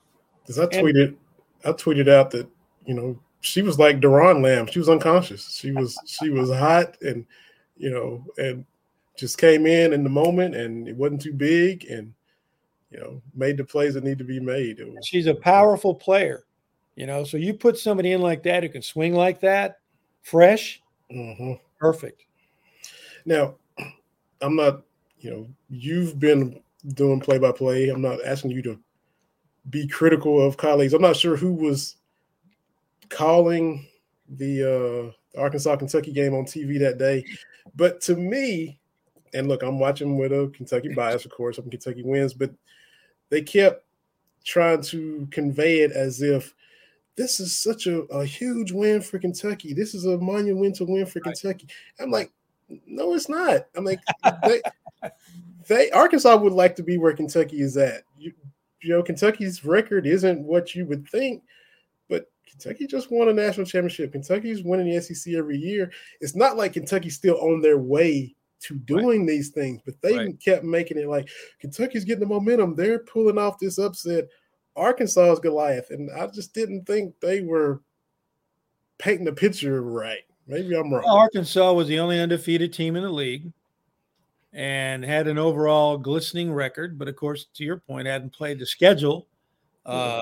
[0.42, 1.16] Because I And- tweeted,
[1.64, 2.48] I tweeted out that
[2.86, 4.66] you know she was like Doron Lamb.
[4.66, 5.56] She was unconscious.
[5.56, 7.24] She was she was hot and
[7.76, 8.64] you know and
[9.16, 12.12] just came in in the moment and it wasn't too big and
[12.90, 14.78] you know made the plays that need to be made.
[14.80, 16.44] Was, She's a powerful player,
[16.98, 17.22] you know.
[17.22, 19.78] So you put somebody in like that who can swing like that,
[20.22, 21.60] fresh, Mhm.
[21.78, 22.24] perfect.
[23.24, 23.56] Now,
[24.40, 24.82] I'm not,
[25.20, 26.60] you know, you've been
[26.94, 27.88] doing play by play.
[27.88, 28.78] I'm not asking you to
[29.70, 30.92] be critical of colleagues.
[30.92, 31.96] I'm not sure who was
[33.10, 33.86] calling
[34.28, 37.24] the uh, Arkansas Kentucky game on TV that day,
[37.76, 38.80] but to me,
[39.34, 42.50] and look, I'm watching with a Kentucky bias, of course, hoping Kentucky wins, but
[43.30, 43.84] they kept
[44.44, 46.54] trying to convey it as if
[47.18, 49.74] this is such a, a huge win for Kentucky.
[49.74, 51.66] This is a monumental win for Kentucky.
[51.98, 52.30] I'm like,
[52.86, 53.66] no, it's not.
[53.76, 53.98] I'm like,
[54.44, 54.62] they,
[55.66, 58.04] they Arkansas would like to be where Kentucky is at.
[58.16, 58.32] You,
[58.80, 61.42] you know, Kentucky's record isn't what you would think,
[62.08, 64.12] but Kentucky just won a national championship.
[64.12, 65.90] Kentucky's winning the SEC every year.
[66.20, 70.40] It's not like Kentucky's still on their way to doing these things, but they Right.
[70.40, 72.76] kept making it like Kentucky's getting the momentum.
[72.76, 74.28] They're pulling off this upset.
[74.78, 77.82] Arkansas is Goliath, and I just didn't think they were
[78.98, 80.24] painting the picture right.
[80.46, 81.04] Maybe I'm wrong.
[81.06, 83.52] Arkansas was the only undefeated team in the league
[84.52, 88.66] and had an overall glistening record, but of course, to your point, hadn't played the
[88.66, 89.26] schedule.
[89.84, 90.20] Uh,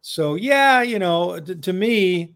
[0.00, 2.34] so yeah, you know, to, to me,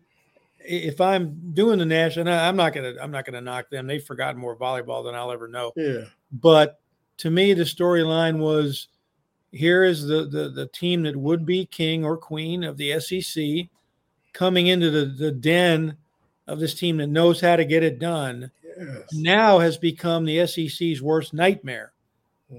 [0.58, 3.86] if I'm doing the national, I'm not gonna, I'm not gonna knock them.
[3.86, 5.72] They've forgotten more volleyball than I'll ever know.
[5.74, 6.80] Yeah, But
[7.18, 8.88] to me, the storyline was
[9.52, 13.68] here is the, the the team that would be king or queen of the SEC
[14.32, 15.96] coming into the, the den
[16.48, 19.02] of this team that knows how to get it done yes.
[19.12, 21.92] now has become the SEC's worst nightmare.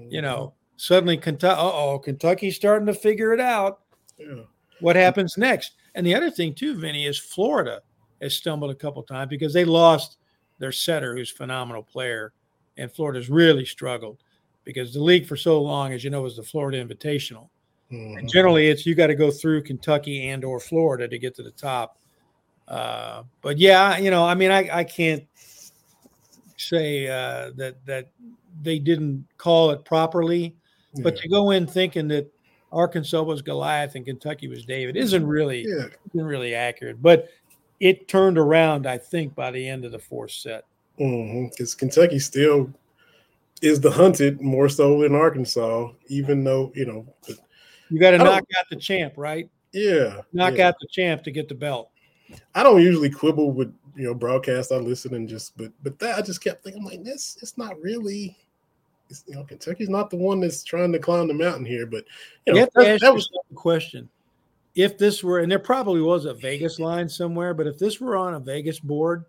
[0.08, 0.76] You know, mm-hmm.
[0.76, 3.80] suddenly Kentucky, oh, Kentucky's starting to figure it out.
[4.18, 4.42] Yeah.
[4.80, 5.74] What happens next?
[5.94, 7.80] And the other thing too, Vinny, is Florida
[8.20, 10.18] has stumbled a couple times because they lost
[10.58, 12.32] their setter, who's a phenomenal player,
[12.76, 14.23] and Florida's really struggled
[14.64, 17.48] because the league for so long, as you know, was the Florida Invitational.
[17.92, 18.18] Mhm.
[18.18, 21.42] And generally, it's you got to go through Kentucky and or Florida to get to
[21.42, 21.98] the top.
[22.66, 25.24] Uh, but yeah, you know, I mean, I, I can't
[26.56, 28.10] say uh, that that
[28.62, 30.56] they didn't call it properly,
[31.02, 32.32] but to go in thinking that
[32.72, 37.02] Arkansas was Goliath and Kentucky was David isn't really yeah, isn't really accurate.
[37.02, 37.28] But
[37.80, 40.64] it turned around, I think, by the end of the fourth set.
[40.96, 42.72] because Kentucky still
[43.64, 47.06] is the hunted more so in Arkansas, even though you know.
[47.90, 48.24] You got to oh.
[48.24, 49.48] knock out the champ, right?
[49.72, 50.68] yeah, Knock yeah.
[50.68, 51.90] out the champ to get the belt.
[52.54, 54.70] I don't usually quibble with you know broadcast.
[54.70, 57.38] I listen and just, but but that I just kept thinking like this.
[57.42, 58.36] It's not really.
[59.10, 62.04] It's, you know, Kentucky's not the one that's trying to climb the mountain here, but
[62.46, 64.08] you You know have to that, ask that was a question.
[64.74, 68.16] If this were, and there probably was a Vegas line somewhere, but if this were
[68.16, 69.24] on a Vegas board,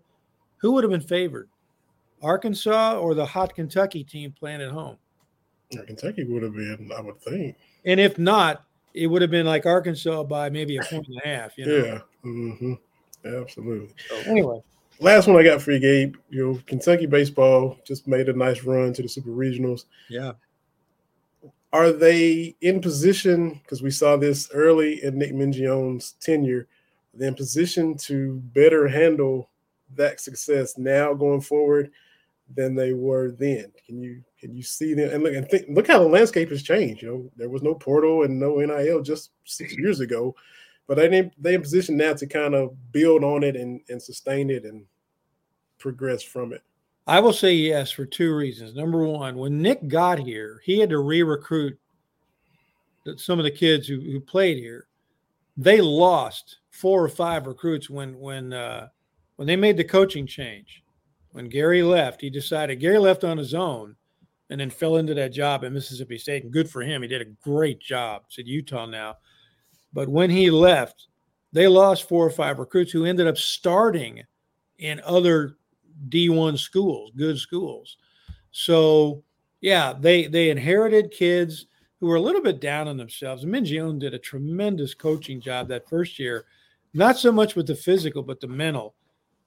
[0.56, 1.48] who would have been favored?
[2.26, 4.98] Arkansas or the hot Kentucky team playing at home?
[5.86, 7.56] Kentucky would have been, I would think.
[7.84, 8.64] And if not,
[8.94, 11.56] it would have been like Arkansas by maybe a point and a half.
[11.56, 11.76] You know.
[11.76, 12.74] Yeah, hmm
[13.24, 13.94] absolutely.
[14.08, 14.60] So anyway,
[14.98, 16.16] Last one I got for you, Gabe.
[16.30, 19.84] You know, Kentucky baseball just made a nice run to the Super Regionals.
[20.08, 20.32] yeah.
[21.72, 23.60] are they in position?
[23.62, 26.66] Because we saw this early in Nick Mingione's tenure,
[27.12, 29.50] they in position to better handle
[29.94, 31.90] that success now going forward
[32.54, 33.72] than they were then.
[33.84, 36.62] Can you can you see them and look and think look how the landscape has
[36.62, 37.02] changed?
[37.02, 40.34] You know, there was no portal and no NIL just six years ago,
[40.86, 44.50] but they they in position now to kind of build on it and, and sustain
[44.50, 44.84] it and
[45.78, 46.62] progress from it.
[47.08, 48.74] I will say yes for two reasons.
[48.74, 51.78] Number one, when Nick got here, he had to re-recruit
[53.16, 54.88] some of the kids who, who played here.
[55.56, 58.88] They lost four or five recruits when when uh,
[59.36, 60.82] when they made the coaching change.
[61.36, 63.94] When Gary left, he decided Gary left on his own
[64.48, 66.44] and then fell into that job at Mississippi State.
[66.44, 67.02] And good for him.
[67.02, 68.22] He did a great job.
[68.24, 69.18] It's at Utah now.
[69.92, 71.08] But when he left,
[71.52, 74.22] they lost four or five recruits who ended up starting
[74.78, 75.58] in other
[76.08, 77.98] D1 schools, good schools.
[78.50, 79.22] So,
[79.60, 81.66] yeah, they they inherited kids
[82.00, 83.44] who were a little bit down on themselves.
[83.44, 86.46] Mingione did a tremendous coaching job that first year,
[86.94, 88.94] not so much with the physical, but the mental,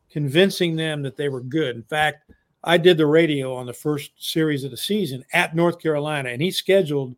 [0.10, 1.76] convincing them that they were good.
[1.76, 2.32] In fact,
[2.64, 6.41] I did the radio on the first series of the season at North Carolina, and
[6.41, 7.16] he scheduled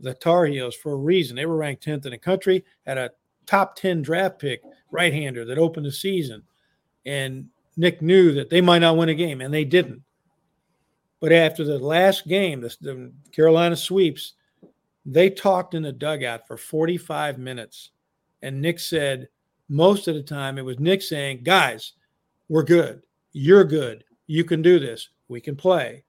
[0.00, 1.36] the Tar Heels for a reason.
[1.36, 3.10] They were ranked 10th in the country, had a
[3.46, 6.42] top 10 draft pick right hander that opened the season.
[7.04, 10.02] And Nick knew that they might not win a game, and they didn't.
[11.20, 14.34] But after the last game, the, the Carolina sweeps,
[15.04, 17.90] they talked in the dugout for 45 minutes.
[18.42, 19.28] And Nick said,
[19.68, 21.92] most of the time, it was Nick saying, Guys,
[22.48, 23.02] we're good.
[23.32, 24.04] You're good.
[24.26, 25.08] You can do this.
[25.28, 26.04] We can play.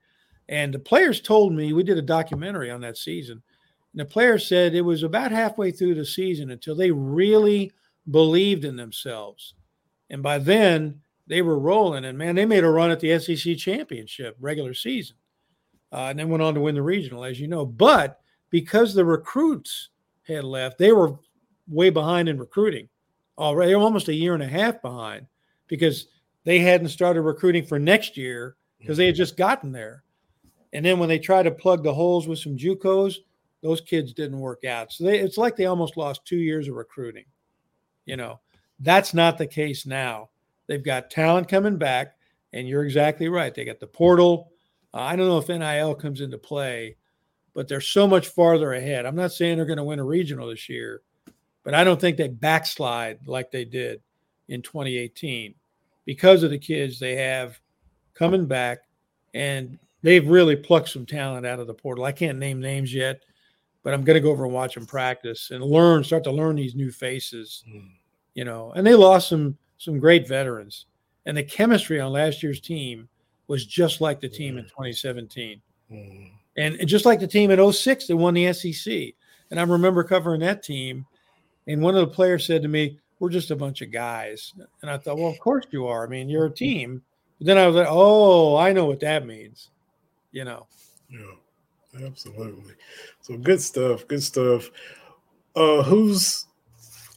[0.48, 3.42] And the players told me, we did a documentary on that season.
[3.94, 7.72] And the players said it was about halfway through the season until they really
[8.10, 9.54] believed in themselves.
[10.10, 13.56] And by then, they were rolling, and man, they made a run at the SEC
[13.58, 15.16] championship regular season,
[15.92, 17.66] uh, and then went on to win the regional, as you know.
[17.66, 18.20] But
[18.50, 19.90] because the recruits
[20.24, 21.20] had left, they were
[21.68, 22.90] way behind in recruiting
[23.38, 25.28] already, almost a year and a half behind,
[25.68, 26.08] because
[26.44, 30.04] they hadn't started recruiting for next year because they had just gotten there.
[30.74, 33.16] And then when they tried to plug the holes with some JUCOs,
[33.62, 34.94] those kids didn't work out.
[34.94, 37.26] So they, it's like they almost lost two years of recruiting.
[38.06, 38.40] You know,
[38.80, 40.30] that's not the case now.
[40.68, 42.16] They've got talent coming back,
[42.54, 43.54] and you're exactly right.
[43.54, 44.52] They got the portal.
[44.94, 46.96] Uh, I don't know if NIL comes into play,
[47.54, 49.06] but they're so much farther ahead.
[49.06, 51.02] I'm not saying they're going to win a regional this year,
[51.64, 54.02] but I don't think they backslide like they did
[54.48, 55.56] in 2018
[56.10, 57.62] because of the kids they have
[58.16, 58.80] coming back,
[59.36, 62.04] and they've really plucked some talent out of the portal.
[62.04, 63.22] I can't name names yet,
[63.84, 66.56] but I'm going to go over and watch them practice and learn, start to learn
[66.56, 67.92] these new faces, mm.
[68.34, 68.72] you know.
[68.72, 70.88] And they lost some some great veterans.
[71.28, 73.08] And the chemistry on last year's team
[73.46, 75.62] was just like the team in 2017.
[75.92, 76.24] Mm-hmm.
[76.58, 79.14] And just like the team in 06 that won the SEC.
[79.52, 81.06] And I remember covering that team.
[81.68, 84.54] And one of the players said to me, We're just a bunch of guys.
[84.82, 86.06] And I thought, Well, of course you are.
[86.06, 87.02] I mean, you're a team.
[87.38, 89.70] But then I was like, Oh, I know what that means.
[90.32, 90.68] You know.
[91.10, 92.74] Yeah, absolutely.
[93.22, 94.08] So good stuff.
[94.08, 94.70] Good stuff.
[95.56, 96.46] Uh, who's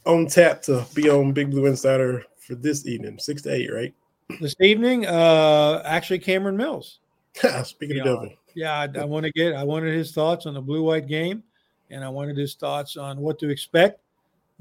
[0.05, 3.93] on tap to be on Big Blue Insider for this evening, six to eight, right?
[4.41, 6.99] This evening, uh, actually, Cameron Mills.
[7.63, 9.53] Speaking of devil, yeah, I, I want to get.
[9.55, 11.43] I wanted his thoughts on the blue white game,
[11.89, 13.99] and I wanted his thoughts on what to expect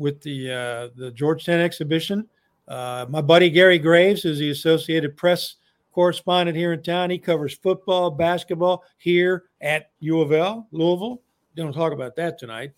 [0.03, 2.29] with the uh, the Georgetown exhibition.
[2.69, 5.57] Uh, my buddy Gary Graves is the Associated Press
[5.93, 7.11] correspondent here in town.
[7.11, 11.23] He covers football, basketball here at U of L, Louisville.
[11.55, 12.73] Don't talk about that tonight,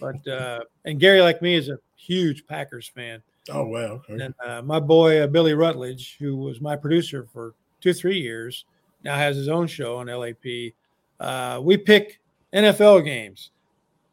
[0.00, 3.22] but uh, and Gary, like me, is a huge Packers fan.
[3.50, 4.02] Oh wow!
[4.08, 4.24] Okay.
[4.24, 8.64] And uh, my boy uh, Billy Rutledge, who was my producer for two three years,
[9.04, 10.72] now has his own show on LAP.
[11.18, 12.20] Uh, we pick
[12.54, 13.50] NFL games,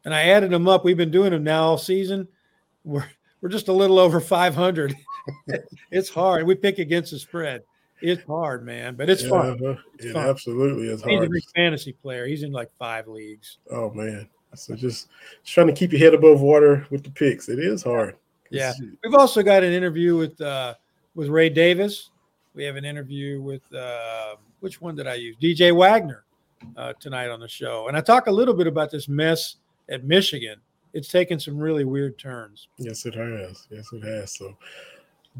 [0.04, 0.84] and I added them up.
[0.84, 2.28] We've been doing them now all season.
[2.88, 3.04] We're
[3.40, 4.96] we're just a little over 500.
[5.90, 6.46] it's hard.
[6.46, 7.62] We pick against the spread.
[8.00, 9.78] It's hard, man, but it's yeah, fun.
[9.94, 10.28] It's it fun.
[10.28, 12.26] absolutely is He's a big fantasy player.
[12.26, 13.58] He's in like five leagues.
[13.70, 14.28] Oh man.
[14.54, 15.08] So just,
[15.42, 17.50] just trying to keep your head above water with the picks.
[17.50, 18.16] It is hard.
[18.50, 18.72] Yeah,
[19.04, 20.74] we've also got an interview with uh,
[21.14, 22.10] with Ray Davis.
[22.54, 25.36] We have an interview with uh, which one did I use?
[25.36, 26.24] DJ Wagner
[26.76, 29.56] uh, tonight on the show, and I talk a little bit about this mess
[29.90, 30.58] at Michigan.
[30.98, 32.66] It's taken some really weird turns.
[32.76, 33.68] Yes, it has.
[33.70, 34.32] Yes, it has.
[34.36, 34.56] So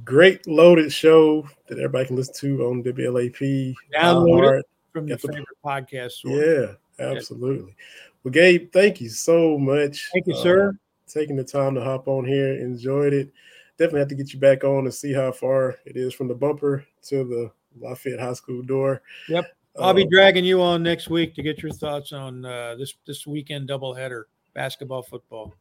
[0.05, 3.75] great loaded show that everybody can listen to on WLAP.
[3.93, 6.13] Download it from your favorite podcast.
[6.25, 7.75] Yeah, absolutely.
[8.23, 10.09] Well, Gabe, thank you so much.
[10.13, 10.69] Thank you, sir.
[10.69, 10.73] Uh,
[11.09, 12.55] taking the time to hop on here.
[12.55, 13.33] Enjoyed it.
[13.79, 16.37] Definitely have to get you back on and see how far it is from the
[16.37, 17.51] bumper to the
[17.85, 19.03] Lafayette High School door.
[19.29, 19.45] Yep.
[19.81, 22.95] I'll be uh, dragging you on next week to get your thoughts on uh, this
[23.09, 24.27] this weekend doubleheader
[24.59, 25.55] basketball football.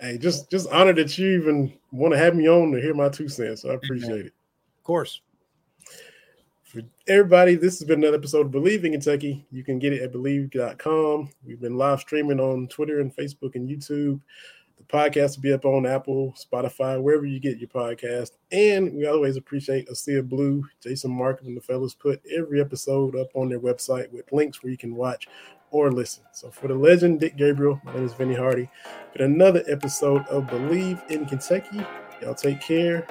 [0.00, 3.08] Hey, just just honored that you even want to have me on to hear my
[3.08, 3.62] two cents.
[3.62, 4.34] So I appreciate it.
[4.78, 5.20] Of course.
[6.64, 9.46] For everybody, this has been another episode of Bleav in Kentucky.
[9.52, 11.30] You can get it at bleav.com.
[11.46, 14.20] We've been live streaming on Twitter and Facebook and YouTube.
[14.76, 18.32] The podcast will be up on Apple, Spotify, wherever you get your podcast.
[18.50, 23.14] And we always appreciate A Sea Blue, Jason Marcum, and the fellas put every episode
[23.14, 25.28] up on their website with links where you can watch
[25.70, 26.24] or listen.
[26.32, 28.68] So for the legend, Dick Gabriel, my name is Vinny Hardy.
[29.16, 31.84] For another episode of Bleav in Kentucky,
[32.20, 33.06] y'all take care.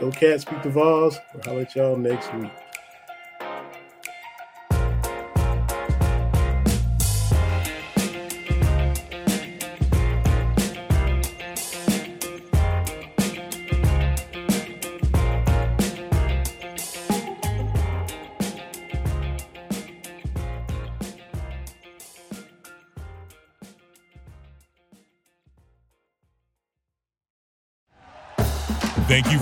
[0.00, 1.18] Go Cats, beat the Vols.
[1.34, 2.50] We'll holler at y'all next week.